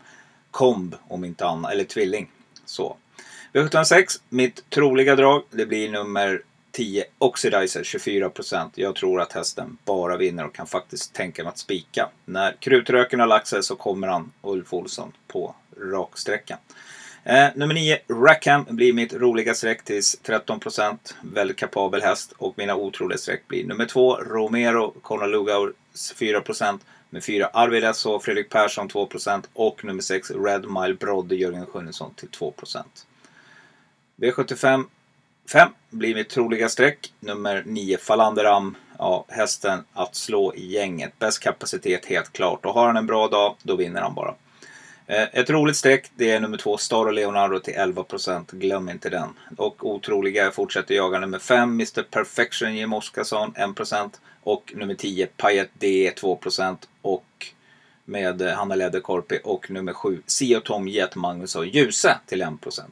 Komb 0.51 0.95
om 1.09 1.25
inte 1.25 1.47
annat. 1.47 1.73
Eller 1.73 1.85
tvilling. 1.85 2.31
Så. 2.65 2.97
V756, 3.53 4.21
mitt 4.29 4.71
troliga 4.71 5.17
drag. 5.17 5.43
Det 5.51 5.67
blir 5.67 5.91
nummer 5.91 6.43
10 6.73 7.05
Oxidizer 7.19 7.83
24%. 7.83 8.71
Jag 8.75 8.95
tror 8.95 9.21
att 9.21 9.33
hästen 9.33 9.77
bara 9.85 10.17
vinner 10.17 10.47
och 10.47 10.55
kan 10.55 10.67
faktiskt 10.67 11.13
tänka 11.13 11.43
mig 11.43 11.51
att 11.51 11.59
spika. 11.59 12.09
När 12.25 12.53
krutröken 12.53 13.21
har 13.21 13.27
lagt 13.27 13.47
sig 13.47 13.63
så 13.63 13.77
kommer 13.77 14.09
han 14.09 14.33
Ulf 14.43 14.75
Olsson 14.75 15.13
på 15.27 15.55
raksträckan. 15.77 16.59
Eh, 17.25 17.49
nummer 17.55 17.75
9 17.75 17.99
Rackham 18.09 18.65
blir 18.71 18.93
mitt 18.93 19.15
roliga 19.15 19.55
streck 19.55 19.85
till 19.85 20.01
13%. 20.01 21.15
Väldigt 21.23 21.57
kapabel 21.57 22.03
häst. 22.03 22.33
Och 22.39 22.55
mina 22.57 22.75
otroliga 22.77 23.19
streck 23.19 23.49
blir 23.49 23.67
nummer 23.67 23.87
2 23.87 24.17
Romero 24.17 24.95
Conor 25.03 25.27
Lugauer 25.27 25.73
4%. 25.95 26.81
Med 27.11 27.25
4 27.25 27.47
Arvid 27.53 27.85
Esso 27.85 28.21
Fredrik 28.21 28.51
Persson 28.51 28.89
2% 28.89 29.45
och 29.53 29.85
nummer 29.85 30.03
6 30.03 30.31
Red 30.31 30.71
Mile 30.71 30.95
Brodde 30.95 31.37
Jörgen 31.37 31.67
Sjunnesson 31.67 32.15
till 32.15 32.29
2%. 32.29 32.85
V75 34.17 34.85
5 35.49 35.69
blir 35.91 36.15
mitt 36.15 36.29
troliga 36.29 36.69
streck. 36.69 37.13
Nummer 37.21 37.63
9 37.67 37.99
Falanderam. 37.99 38.77
Ja, 38.99 39.25
hästen 39.29 39.85
att 39.93 40.15
slå 40.15 40.55
i 40.55 40.67
gänget. 40.67 41.19
Bäst 41.19 41.41
kapacitet 41.41 42.07
helt 42.07 42.33
klart. 42.33 42.67
Och 42.67 42.75
har 42.75 42.87
han 42.87 42.97
en 42.97 43.07
bra 43.07 43.29
dag, 43.29 43.57
då 43.63 43.77
vinner 43.77 44.01
han 44.01 44.15
bara. 44.15 44.35
Eh, 45.07 45.29
ett 45.33 45.51
roligt 45.51 45.77
streck, 45.77 46.11
det 46.15 46.31
är 46.31 46.41
nummer 46.41 46.59
2 46.59 46.77
Star 46.77 47.07
och 47.07 47.13
Leonardo 47.13 47.59
till 47.59 47.75
11%. 47.75 48.53
Glöm 48.53 48.89
inte 48.89 49.11
den. 49.11 49.29
Och 49.57 49.87
otroliga, 49.87 50.45
jag 50.45 50.55
fortsätter 50.55 50.95
jaga 50.95 51.19
nummer 51.19 51.39
5 51.39 51.71
Mr 51.71 52.03
Perfection 52.03 52.77
Jim 52.77 52.93
Oskarsson 52.93 53.53
1%. 53.53 54.11
Och 54.43 54.73
nummer 54.77 54.95
10 54.95 55.27
Payet 55.27 55.71
D 55.79 56.13
2%. 56.17 56.77
Och 57.03 57.47
med 58.05 58.43
Hanna 58.43 58.75
Läderkorpi 58.75 59.41
och 59.45 59.71
nummer 59.71 59.93
7 59.93 60.23
Sio 60.27 60.61
Tom 60.61 60.89
Jet 60.89 61.17
Magnusson 61.17 61.69
Ljuse 61.69 62.19
till 62.27 62.43
1%. 62.43 62.83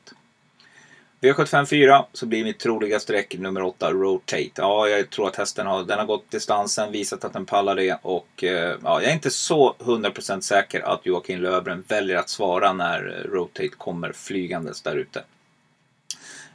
V754 1.21 2.05
så 2.13 2.27
blir 2.27 2.45
mitt 2.45 2.59
troliga 2.59 3.01
streck 3.01 3.39
nummer 3.39 3.63
8 3.63 3.93
Rotate. 3.93 4.51
Ja, 4.55 4.89
jag 4.89 5.11
tror 5.11 5.29
att 5.29 5.37
hästen 5.37 5.67
har, 5.67 5.85
den 5.85 5.99
har 5.99 6.07
gått 6.07 6.31
distansen, 6.31 6.93
visat 6.93 7.25
att 7.25 7.33
den 7.33 7.47
pallar 7.47 7.77
det 7.77 7.99
och 8.03 8.45
eh, 8.45 8.77
ja, 8.83 9.03
jag 9.03 9.05
är 9.05 9.13
inte 9.13 9.31
så 9.31 9.75
100% 9.79 10.41
säker 10.41 10.81
att 10.81 11.07
Joakim 11.07 11.41
Löbren 11.43 11.85
väljer 11.89 12.17
att 12.17 12.29
svara 12.29 12.73
när 12.73 13.19
eh, 13.19 13.31
Rotate 13.31 13.69
kommer 13.69 14.13
flygandes 14.13 14.83
där 14.83 14.97
ute. 14.97 15.23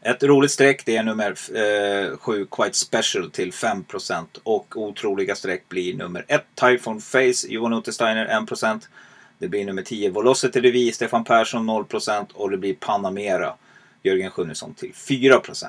Ett 0.02 0.24
roligt 0.24 0.52
streck 0.52 0.86
det 0.86 0.98
är 0.98 1.04
nummer 1.04 1.36
7 2.18 2.42
eh, 2.42 2.48
Quite 2.52 2.78
Special 2.78 3.32
till 3.32 3.52
5% 3.52 4.26
och 4.44 4.78
otroliga 4.78 5.36
streck 5.36 5.70
blir 5.70 5.94
nummer 5.94 6.26
1 6.28 6.44
Typhoon 6.56 7.02
Face 7.02 7.48
Johan 7.48 7.74
Untersteiner 7.74 8.28
1% 8.28 8.82
Det 9.38 9.48
blir 9.48 9.66
nummer 9.66 9.82
10 9.82 10.10
Velocity 10.10 10.62
Revy, 10.62 10.92
Stefan 10.92 11.24
Persson 11.24 11.70
0% 11.70 12.26
och 12.34 12.52
det 12.52 12.58
blir 12.58 12.74
Panamera, 12.74 13.54
Jörgen 14.06 14.32
Sjunnesson 14.32 14.74
till 14.74 14.94
4%. 14.94 15.68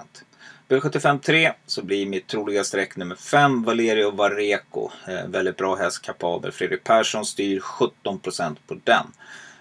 V75 0.68 1.20
3 1.20 1.52
så 1.66 1.82
blir 1.82 2.06
mitt 2.06 2.26
troliga 2.26 2.64
streck 2.64 2.96
nummer 2.96 3.14
5 3.14 3.62
Valerio 3.62 4.10
Vareco. 4.10 4.90
Eh, 5.08 5.26
väldigt 5.28 5.56
bra 5.56 5.76
häst, 5.76 6.02
kapabel. 6.02 6.52
Fredrik 6.52 6.84
Persson 6.84 7.24
styr 7.26 7.60
17 7.60 8.18
procent 8.18 8.58
på 8.66 8.76
den. 8.84 9.06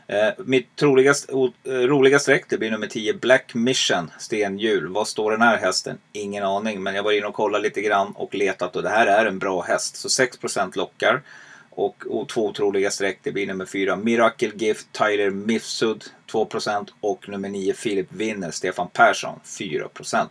Eh, 0.08 0.34
mitt 0.46 0.76
troliga, 0.76 1.14
o, 1.30 1.52
eh, 1.64 1.72
roliga 1.72 2.20
streck 2.20 2.46
det 2.50 2.58
blir 2.58 2.72
nummer 2.72 2.88
10 2.88 3.14
Black 3.14 3.54
Mission 3.54 4.12
Stenhjul. 4.18 4.88
Vad 4.88 5.08
står 5.08 5.32
den 5.32 5.42
här 5.42 5.58
hästen? 5.58 5.98
Ingen 6.14 6.44
aning. 6.44 6.84
Men 6.84 6.96
jag 6.96 7.04
var 7.04 7.12
inne 7.12 7.28
och 7.28 7.34
kollade 7.34 7.64
lite 7.64 7.82
grann 7.82 8.12
och 8.16 8.36
letat 8.36 8.76
och 8.76 8.84
det 8.84 8.90
här 8.90 9.08
är 9.08 9.26
en 9.26 9.40
bra 9.40 9.62
häst. 9.62 9.96
Så 9.96 10.10
6 10.10 10.38
procent 10.38 10.76
lockar. 10.76 11.22
Och, 11.70 12.04
två 12.30 12.46
otroliga 12.46 12.92
streck 12.92 13.20
det 13.24 13.32
blir 13.32 13.48
nummer 13.48 13.66
4 13.66 13.96
Miracle 13.96 14.52
Gift 14.56 14.88
Tyler 14.92 15.30
Mifsud 15.30 16.04
2% 16.32 16.90
och 17.00 17.30
nummer 17.30 17.50
9 17.50 17.74
Filip 17.74 18.08
Winner 18.12 18.52
Stefan 18.52 18.88
Persson 18.94 19.40
4%. 19.44 20.28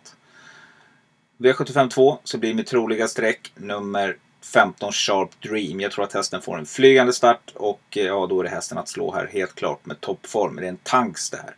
V75 1.39 1.89
2 1.89 2.19
så 2.25 2.39
blir 2.39 2.55
mitt 2.55 2.67
troliga 2.67 3.09
streck 3.09 3.53
nummer 3.55 4.17
15 4.45 4.93
Sharp 4.93 5.41
Dream. 5.43 5.81
Jag 5.81 5.93
tror 5.93 6.05
att 6.05 6.13
hästen 6.13 6.43
får 6.43 6.59
en 6.59 6.67
flygande 6.67 7.13
start 7.13 7.53
och 7.55 7.81
eh, 7.97 8.05
ja, 8.05 8.27
då 8.27 8.41
är 8.41 8.45
det 8.45 8.51
hästen 8.51 8.79
att 8.79 8.89
slå 8.89 9.15
här 9.15 9.27
helt 9.27 9.55
klart 9.55 9.87
med 9.87 10.01
toppform. 10.01 10.57
Det 10.57 10.65
är 10.65 10.69
en 10.69 10.77
tanks 10.83 11.31
det 11.31 11.37
här. 11.37 11.55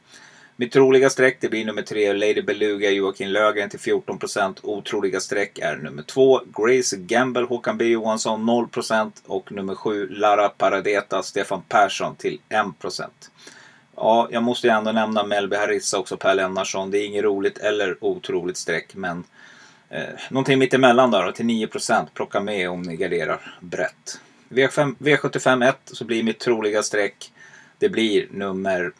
Mitt 0.58 0.72
troliga 0.72 1.10
streck 1.10 1.36
det 1.40 1.48
blir 1.48 1.64
nummer 1.64 1.82
3 1.82 2.12
Lady 2.12 2.42
Beluga 2.42 2.90
Joakim 2.90 3.28
Lögren 3.28 3.70
till 3.70 3.78
14%. 3.78 4.56
Otroliga 4.62 5.20
streck 5.20 5.58
är 5.58 5.76
nummer 5.76 6.02
2 6.02 6.40
Grace 6.56 6.96
Gamble 6.96 7.42
Håkan 7.42 7.78
B 7.78 7.84
Johansson 7.84 8.50
0% 8.50 9.12
och 9.26 9.52
nummer 9.52 9.74
7 9.74 10.08
Lara 10.08 10.48
Paradeta 10.48 11.22
Stefan 11.22 11.62
Persson 11.68 12.16
till 12.16 12.40
1%. 12.48 13.04
Ja, 13.96 14.28
jag 14.30 14.42
måste 14.42 14.66
ju 14.66 14.72
ändå 14.72 14.92
nämna 14.92 15.24
Melby 15.24 15.56
Harissa 15.56 15.98
också, 15.98 16.16
Per 16.16 16.34
Lennarsson. 16.34 16.90
Det 16.90 16.98
är 16.98 17.06
inget 17.06 17.24
roligt 17.24 17.58
eller 17.58 18.04
otroligt 18.04 18.56
streck 18.56 18.94
men 18.94 19.24
Eh, 19.88 20.14
någonting 20.30 20.58
mittemellan 20.58 21.10
där 21.10 21.24
då, 21.24 21.32
till 21.32 21.46
9%. 21.46 22.06
Plocka 22.14 22.40
med 22.40 22.70
om 22.70 22.82
ni 22.82 22.96
garderar 22.96 23.58
brett. 23.60 24.20
V5, 24.48 24.94
V75 24.98 25.68
1 25.68 25.76
så 25.84 26.04
blir 26.04 26.22
mitt 26.22 26.38
troliga 26.38 26.82
streck. 26.82 27.32
Det 27.78 27.88
blir 27.88 28.26
nummer 28.30 28.92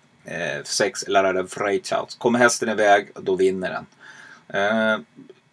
6 0.65 1.03
eh, 1.03 1.13
Larade 1.13 1.47
Freichaut. 1.47 2.17
Kommer 2.19 2.39
hästen 2.39 2.69
iväg, 2.69 3.09
då 3.15 3.37
vinner 3.37 3.71
den. 3.71 3.87
Eh, 4.63 4.99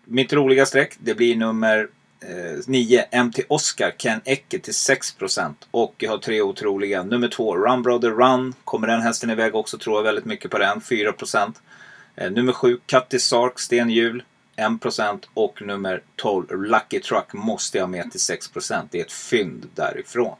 mitt 0.05 0.33
roliga 0.33 0.65
streck, 0.65 0.95
det 0.99 1.13
blir 1.13 1.35
nummer 1.35 1.87
Eh, 2.29 2.59
9 2.67 3.05
MT 3.11 3.39
Oscar 3.47 3.91
Ken 3.97 4.21
Ecke 4.25 4.59
till 4.59 4.73
6% 4.73 5.53
och 5.71 5.95
jag 5.97 6.11
har 6.11 6.17
tre 6.17 6.41
otroliga. 6.41 7.03
Nummer 7.03 7.27
2 7.27 7.57
Run 7.57 7.81
Brother 7.83 8.09
Run. 8.09 8.53
Kommer 8.63 8.87
den 8.87 9.01
hästen 9.01 9.29
iväg 9.29 9.55
också 9.55 9.77
tror 9.77 9.95
jag 9.97 10.03
väldigt 10.03 10.25
mycket 10.25 10.51
på 10.51 10.57
den. 10.57 10.81
4%. 10.81 11.53
Eh, 12.15 12.31
nummer 12.31 12.53
7 12.53 12.79
Cutty 12.85 13.19
Sark 13.19 13.59
Stenhjul. 13.59 14.23
1% 14.55 15.23
och 15.33 15.61
nummer 15.61 16.03
12 16.15 16.63
Lucky 16.63 16.99
Truck 16.99 17.33
måste 17.33 17.77
jag 17.77 17.89
med 17.89 18.11
till 18.11 18.19
6%. 18.19 18.87
Det 18.91 18.99
är 18.99 19.05
ett 19.05 19.11
fynd 19.11 19.65
därifrån. 19.75 20.35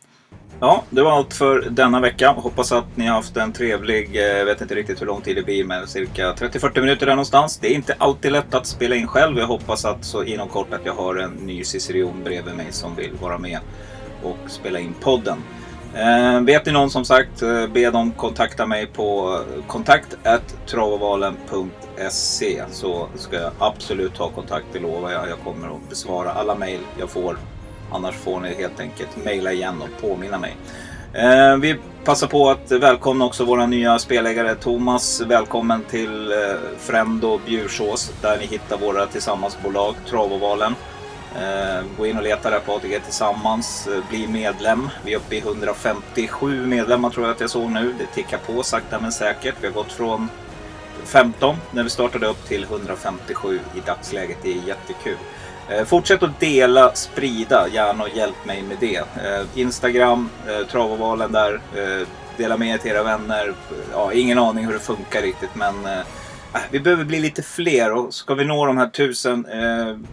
Ja, 0.59 0.83
det 0.89 1.01
var 1.01 1.11
allt 1.11 1.33
för 1.33 1.69
denna 1.69 1.99
vecka. 1.99 2.31
Hoppas 2.31 2.71
att 2.71 2.97
ni 2.97 3.05
har 3.05 3.15
haft 3.15 3.37
en 3.37 3.53
trevlig, 3.53 4.15
jag 4.15 4.45
vet 4.45 4.61
inte 4.61 4.75
riktigt 4.75 5.01
hur 5.01 5.05
lång 5.05 5.21
tid 5.21 5.35
det 5.35 5.43
blir, 5.43 5.63
men 5.63 5.87
cirka 5.87 6.33
30-40 6.33 6.79
minuter 6.79 7.05
där 7.05 7.13
någonstans. 7.13 7.57
Det 7.57 7.67
är 7.67 7.75
inte 7.75 7.95
alltid 7.97 8.31
lätt 8.31 8.53
att 8.53 8.67
spela 8.67 8.95
in 8.95 9.07
själv. 9.07 9.37
Jag 9.37 9.47
hoppas 9.47 9.85
att 9.85 10.05
så 10.05 10.23
inom 10.23 10.49
kort 10.49 10.73
att 10.73 10.85
jag 10.85 10.93
har 10.93 11.15
en 11.15 11.31
ny 11.31 11.63
Ciceron 11.63 12.23
bredvid 12.23 12.55
mig 12.55 12.67
som 12.69 12.95
vill 12.95 13.11
vara 13.21 13.37
med 13.37 13.59
och 14.23 14.37
spela 14.47 14.79
in 14.79 14.93
podden. 15.01 15.37
Eh, 15.95 16.41
vet 16.41 16.65
ni 16.65 16.71
någon 16.71 16.89
som 16.89 17.05
sagt, 17.05 17.41
eh, 17.41 17.67
be 17.67 17.89
dem 17.89 18.11
kontakta 18.11 18.65
mig 18.65 18.87
på 18.87 19.39
kontakt.travovalen.se 19.67 22.63
så 22.71 23.07
ska 23.15 23.35
jag 23.35 23.51
absolut 23.59 24.15
ta 24.15 24.29
kontakt, 24.29 24.65
det 24.73 24.79
lovar 24.79 25.11
jag. 25.11 25.29
Jag 25.29 25.39
kommer 25.39 25.67
att 25.67 25.89
besvara 25.89 26.31
alla 26.31 26.55
mejl 26.55 26.79
jag 26.99 27.09
får. 27.09 27.37
Annars 27.93 28.15
får 28.15 28.39
ni 28.39 28.55
helt 28.55 28.79
enkelt 28.79 29.25
mejla 29.25 29.51
igen 29.51 29.81
och 29.81 30.01
påminna 30.01 30.39
mig. 30.39 30.55
Eh, 31.13 31.57
vi 31.57 31.75
passar 32.03 32.27
på 32.27 32.49
att 32.49 32.71
välkomna 32.71 33.25
också 33.25 33.45
våra 33.45 33.65
nya 33.65 33.99
spelägare 33.99 34.55
Thomas. 34.55 35.21
Välkommen 35.21 35.83
till 35.89 36.31
eh, 36.31 36.37
Frendo 36.79 37.39
Bjursås 37.45 38.11
där 38.21 38.37
ni 38.37 38.45
hittar 38.45 38.77
våra 38.77 39.05
tillsammansbolag 39.05 39.95
Travovalen. 40.09 40.75
Eh, 41.35 41.85
gå 41.97 42.07
in 42.07 42.17
och 42.17 42.23
leta 42.23 42.49
där 42.49 42.59
på 42.59 42.73
ATG 42.73 42.99
Tillsammans. 42.99 43.87
Eh, 43.87 44.09
bli 44.09 44.27
medlem. 44.27 44.89
Vi 45.05 45.13
är 45.13 45.17
uppe 45.17 45.35
i 45.35 45.39
157 45.39 46.65
medlemmar 46.65 47.09
tror 47.09 47.25
jag 47.25 47.33
att 47.33 47.41
jag 47.41 47.49
såg 47.49 47.71
nu. 47.71 47.93
Det 47.99 48.05
tickar 48.05 48.37
på 48.37 48.63
sakta 48.63 48.99
men 48.99 49.11
säkert. 49.11 49.55
Vi 49.61 49.67
har 49.67 49.73
gått 49.73 49.91
från 49.91 50.29
15 51.05 51.55
när 51.71 51.83
vi 51.83 51.89
startade 51.89 52.27
upp 52.27 52.47
till 52.47 52.63
157 52.63 53.59
i 53.75 53.79
dagsläget. 53.85 54.37
Det 54.41 54.51
är 54.51 54.67
jättekul. 54.67 55.17
Eh, 55.73 55.85
fortsätt 55.85 56.23
att 56.23 56.39
dela, 56.39 56.95
sprida, 56.95 57.67
gärna 57.67 58.03
och 58.03 58.09
hjälp 58.15 58.45
mig 58.45 58.61
med 58.61 58.77
det. 58.79 58.97
Eh, 58.97 59.45
Instagram, 59.55 60.29
eh, 60.47 60.67
travovalen 60.67 61.31
där. 61.31 61.61
Dela 62.37 62.57
med 62.57 62.73
er 62.73 62.77
till 62.77 62.91
era 62.91 63.03
vänner. 63.03 63.53
Ja, 63.91 64.13
ingen 64.13 64.39
aning 64.39 64.65
hur 64.65 64.73
det 64.73 64.79
funkar 64.79 65.21
riktigt 65.21 65.55
men 65.55 65.85
äh, 65.85 66.01
vi 66.71 66.79
behöver 66.79 67.03
bli 67.03 67.19
lite 67.19 67.43
fler 67.43 67.91
och 67.91 68.13
ska 68.13 68.33
vi 68.33 68.45
nå 68.45 68.65
de 68.65 68.77
här 68.77 68.87
tusen 68.87 69.45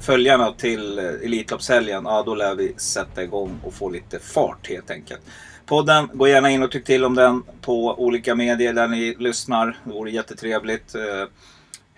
följarna 0.00 0.52
till 0.52 0.98
Elitloppshelgen, 0.98 2.04
ja 2.04 2.22
då 2.26 2.34
lär 2.34 2.54
vi 2.54 2.74
sätta 2.76 3.22
igång 3.22 3.60
och 3.64 3.74
få 3.74 3.88
lite 3.88 4.18
fart 4.18 4.68
helt 4.68 4.90
enkelt. 4.90 5.20
Podden, 5.66 6.08
gå 6.12 6.28
gärna 6.28 6.50
in 6.50 6.62
och 6.62 6.70
tyck 6.70 6.84
till 6.84 7.04
om 7.04 7.14
den 7.14 7.42
på 7.60 7.94
olika 7.98 8.34
medier 8.34 8.72
där 8.72 8.88
ni 8.88 9.16
lyssnar. 9.18 9.78
Det 9.84 9.92
vore 9.92 10.10
jättetrevligt. 10.10 10.94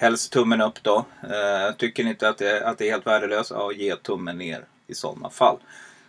Helst 0.03 0.33
tummen 0.33 0.61
upp 0.61 0.83
då. 0.83 1.05
Eh, 1.23 1.75
tycker 1.77 2.05
ni 2.05 2.11
inte 2.11 2.29
att 2.29 2.38
det, 2.38 2.67
att 2.67 2.79
det 2.79 2.88
är 2.88 2.91
helt 2.91 3.07
värdelöst, 3.07 3.51
ja 3.51 3.73
ge 3.73 3.97
tummen 3.97 4.38
ner 4.38 4.65
i 4.87 4.95
sådana 4.95 5.31
fall. 5.31 5.57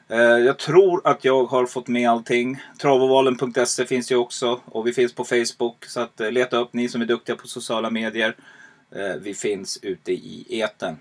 Eh, 0.08 0.20
jag 0.20 0.60
tror 0.60 1.08
att 1.08 1.26
jag 1.26 1.46
har 1.46 1.66
fått 1.66 1.88
med 1.88 2.10
allting. 2.10 2.62
Travovalen.se 2.82 3.86
finns 3.86 4.12
ju 4.12 4.16
också 4.16 4.60
och 4.66 4.88
vi 4.88 4.94
finns 4.94 5.14
på 5.14 5.24
Facebook. 5.24 5.86
Så 5.86 6.00
att 6.00 6.22
eh, 6.22 6.32
leta 6.32 6.58
upp 6.58 6.74
ni 6.74 6.90
som 6.90 7.02
är 7.02 7.06
duktiga 7.06 7.36
på 7.36 7.48
sociala 7.48 7.90
medier. 7.90 8.36
Eh, 8.96 9.16
vi 9.22 9.34
finns 9.34 9.80
ute 9.82 10.12
i 10.12 10.46
eten. 10.50 10.98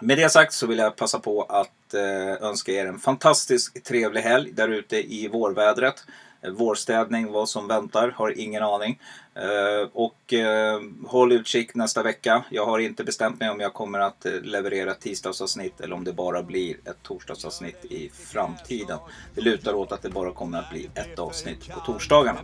Med 0.00 0.18
det 0.18 0.28
sagt 0.28 0.52
så 0.52 0.66
vill 0.66 0.78
jag 0.78 0.96
passa 0.96 1.18
på 1.18 1.42
att 1.42 1.94
eh, 1.94 2.48
önska 2.48 2.72
er 2.72 2.86
en 2.86 2.98
fantastisk 2.98 3.84
trevlig 3.84 4.20
helg 4.20 4.52
där 4.52 4.68
ute 4.68 5.14
i 5.14 5.28
vårvädret. 5.28 6.04
Eh, 6.42 6.50
vårstädning, 6.50 7.32
vad 7.32 7.48
som 7.48 7.68
väntar, 7.68 8.10
har 8.10 8.38
ingen 8.38 8.62
aning. 8.62 8.98
Eh, 9.36 9.88
och 9.92 10.32
eh, 10.32 10.80
håll 11.06 11.32
utkik 11.32 11.74
nästa 11.74 12.02
vecka. 12.02 12.44
Jag 12.50 12.66
har 12.66 12.78
inte 12.78 13.04
bestämt 13.04 13.40
mig 13.40 13.50
om 13.50 13.60
jag 13.60 13.74
kommer 13.74 13.98
att 13.98 14.26
eh, 14.26 14.32
leverera 14.32 14.94
tisdagsavsnitt 14.94 15.80
eller 15.80 15.94
om 15.94 16.04
det 16.04 16.12
bara 16.12 16.42
blir 16.42 16.76
ett 16.84 17.02
torsdagsavsnitt 17.02 17.84
i 17.84 18.10
framtiden. 18.14 18.98
Det 19.34 19.40
lutar 19.40 19.74
åt 19.74 19.92
att 19.92 20.02
det 20.02 20.10
bara 20.10 20.32
kommer 20.32 20.58
att 20.58 20.70
bli 20.70 20.90
ett 20.94 21.18
avsnitt 21.18 21.68
på 21.68 21.80
torsdagarna. 21.80 22.38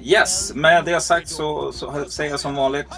yes, 0.00 0.54
med 0.54 0.84
det 0.84 1.00
sagt 1.00 1.28
så, 1.28 1.72
så 1.72 2.04
säger 2.08 2.30
jag 2.30 2.40
som 2.40 2.54
vanligt. 2.54 2.88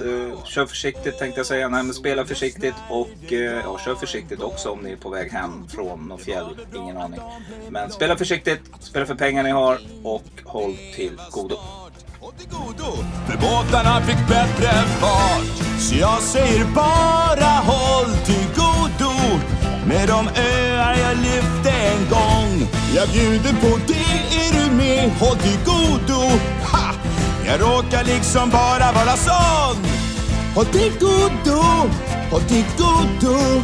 kör 0.44 0.66
försiktigt 0.66 1.18
tänkte 1.18 1.38
jag 1.38 1.46
säga. 1.46 1.68
Nej, 1.68 1.82
men 1.82 1.94
spela 1.94 2.24
försiktigt 2.24 2.74
och 2.90 3.32
ja, 3.64 3.78
kör 3.78 3.94
försiktigt 3.94 4.42
också 4.42 4.70
om 4.70 4.80
ni 4.80 4.92
är 4.92 4.96
på 4.96 5.08
väg 5.08 5.32
hem 5.32 5.68
från 5.68 6.08
något 6.08 6.22
fjäll. 6.22 6.60
Ingen 6.74 6.96
aning. 6.96 7.20
Men 7.70 7.90
spela 7.90 8.16
försiktigt, 8.16 8.60
spela 8.80 9.06
för 9.06 9.14
pengar 9.14 9.42
ni 9.42 9.50
har 9.50 9.78
och 10.04 10.24
håll 10.44 10.76
till 10.94 11.20
godo 11.30 11.58
till 12.38 12.48
godo. 12.50 13.04
För 13.26 13.36
båtarna 13.38 14.00
fick 14.00 14.28
bättre 14.28 14.70
fart. 15.00 15.78
Så 15.78 15.94
jag 15.94 16.20
säger 16.22 16.64
bara 16.64 17.52
håll 17.70 18.12
till 18.26 18.46
godo. 18.56 19.12
Med 19.86 20.08
de 20.08 20.28
öar 20.28 20.96
jag 20.96 21.16
lyfte 21.18 21.70
en 21.70 22.08
gång. 22.10 22.68
Jag 22.94 23.08
bjuder 23.08 23.52
på 23.52 23.78
det, 23.86 24.36
är 24.40 24.52
du 24.52 24.76
med? 24.76 25.10
Håll 25.20 25.36
till 25.36 25.58
godo. 25.64 26.20
Ha! 26.72 26.92
Jag 27.46 27.60
råkar 27.60 28.04
liksom 28.04 28.50
bara 28.50 28.92
vara 28.92 29.16
sån. 29.16 29.84
Håll 30.54 30.66
till 30.66 30.92
godo, 31.00 31.62
håll 32.30 32.42
till 32.42 32.64
godo. 32.78 33.62